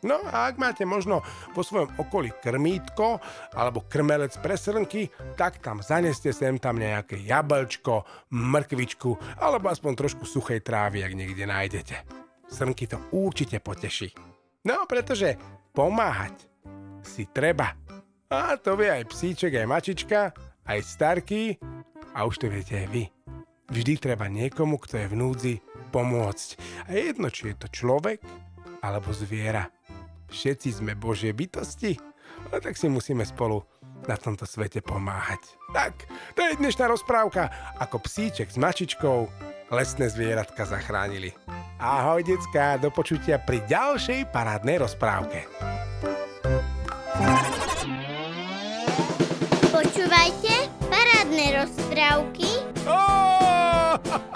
No 0.03 0.19
a 0.19 0.51
ak 0.51 0.59
máte 0.59 0.83
možno 0.83 1.23
vo 1.55 1.63
svojom 1.63 1.95
okolí 1.95 2.35
krmítko 2.43 3.23
alebo 3.55 3.87
krmelec 3.87 4.35
pre 4.43 4.59
srnky, 4.59 5.07
tak 5.39 5.63
tam 5.63 5.79
zaneste 5.79 6.35
sem 6.35 6.59
tam 6.59 6.77
nejaké 6.77 7.23
jablčko, 7.23 8.03
mrkvičku 8.31 9.39
alebo 9.39 9.71
aspoň 9.71 9.91
trošku 9.95 10.27
suchej 10.27 10.59
trávy, 10.59 11.07
ak 11.07 11.15
niekde 11.15 11.47
nájdete. 11.47 11.95
Srnky 12.51 12.85
to 12.85 12.99
určite 13.15 13.63
poteší. 13.63 14.11
No, 14.67 14.83
pretože 14.87 15.39
pomáhať 15.71 16.47
si 17.03 17.27
treba. 17.31 17.75
A 18.31 18.55
to 18.59 18.79
vie 18.79 18.89
aj 18.89 19.07
psíček, 19.07 19.55
aj 19.59 19.67
mačička, 19.67 20.19
aj 20.67 20.79
starky 20.83 21.59
a 22.15 22.23
už 22.27 22.43
to 22.43 22.47
viete 22.47 22.75
aj 22.75 22.87
vy. 22.91 23.03
Vždy 23.71 23.93
treba 23.97 24.27
niekomu, 24.27 24.77
kto 24.77 25.01
je 25.01 25.07
v 25.07 25.15
núdzi, 25.17 25.55
pomôcť. 25.89 26.49
A 26.87 26.97
jedno, 26.97 27.31
či 27.31 27.53
je 27.53 27.55
to 27.63 27.67
človek 27.71 28.19
alebo 28.83 29.15
zviera. 29.15 29.71
Všetci 30.33 30.81
sme 30.81 30.97
Božie 30.97 31.29
bytosti, 31.29 31.93
a 32.49 32.57
tak 32.57 32.73
si 32.73 32.89
musíme 32.89 33.21
spolu 33.21 33.61
na 34.09 34.17
tomto 34.17 34.49
svete 34.49 34.81
pomáhať. 34.81 35.39
Tak, 35.77 36.09
to 36.33 36.41
je 36.41 36.57
dnešná 36.57 36.89
rozprávka, 36.89 37.53
ako 37.77 38.01
psíček 38.01 38.49
s 38.49 38.57
mačičkou 38.57 39.29
lesné 39.69 40.09
zvieratka 40.09 40.65
zachránili. 40.65 41.37
Ahoj, 41.77 42.25
decka, 42.25 42.81
do 42.81 42.89
počutia 42.89 43.37
pri 43.37 43.61
ďalšej 43.69 44.33
parádnej 44.33 44.81
rozprávke. 44.81 45.45
Počúvajte 49.69 50.53
parádne 50.89 51.45
rozprávky. 51.61 52.49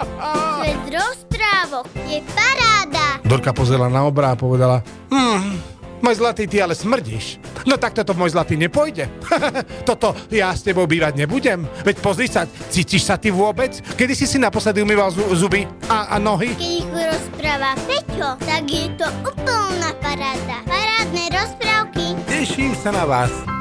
Svet 0.58 0.84
rozprávok 0.94 1.86
je 2.06 2.18
paráda. 2.32 3.18
Dorka 3.24 3.52
pozrela 3.52 3.92
na 3.92 4.04
obra 4.08 4.32
a 4.32 4.40
povedala, 4.40 4.80
hmm, 5.12 5.67
môj 6.02 6.20
zlatý, 6.20 6.46
ty 6.46 6.62
ale 6.62 6.74
smrdíš. 6.74 7.42
No 7.66 7.76
tak 7.76 7.94
toto 7.96 8.14
môj 8.14 8.32
zlatý 8.32 8.54
nepôjde. 8.54 9.10
toto 9.88 10.14
ja 10.30 10.54
s 10.54 10.62
tebou 10.62 10.86
bývať 10.86 11.18
nebudem. 11.18 11.66
Veď 11.82 11.96
pozri 12.00 12.30
sa, 12.30 12.46
cítiš 12.46 13.04
sa 13.04 13.18
ty 13.18 13.34
vôbec? 13.34 13.78
Kedy 13.98 14.14
si 14.14 14.26
si 14.26 14.38
naposledy 14.38 14.80
umýval 14.80 15.10
zuby 15.12 15.66
a, 15.90 16.14
a 16.14 16.16
nohy? 16.16 16.54
Keď 16.54 16.62
ich 16.62 16.88
rozpráva 16.88 17.74
Peťo, 17.84 18.30
tak 18.46 18.64
je 18.68 18.86
to 18.94 19.08
úplná 19.26 19.90
paráda. 19.98 20.56
Parádne 20.64 21.24
rozprávky. 21.34 22.06
Teším 22.30 22.72
sa 22.78 22.94
na 22.94 23.04
vás. 23.04 23.57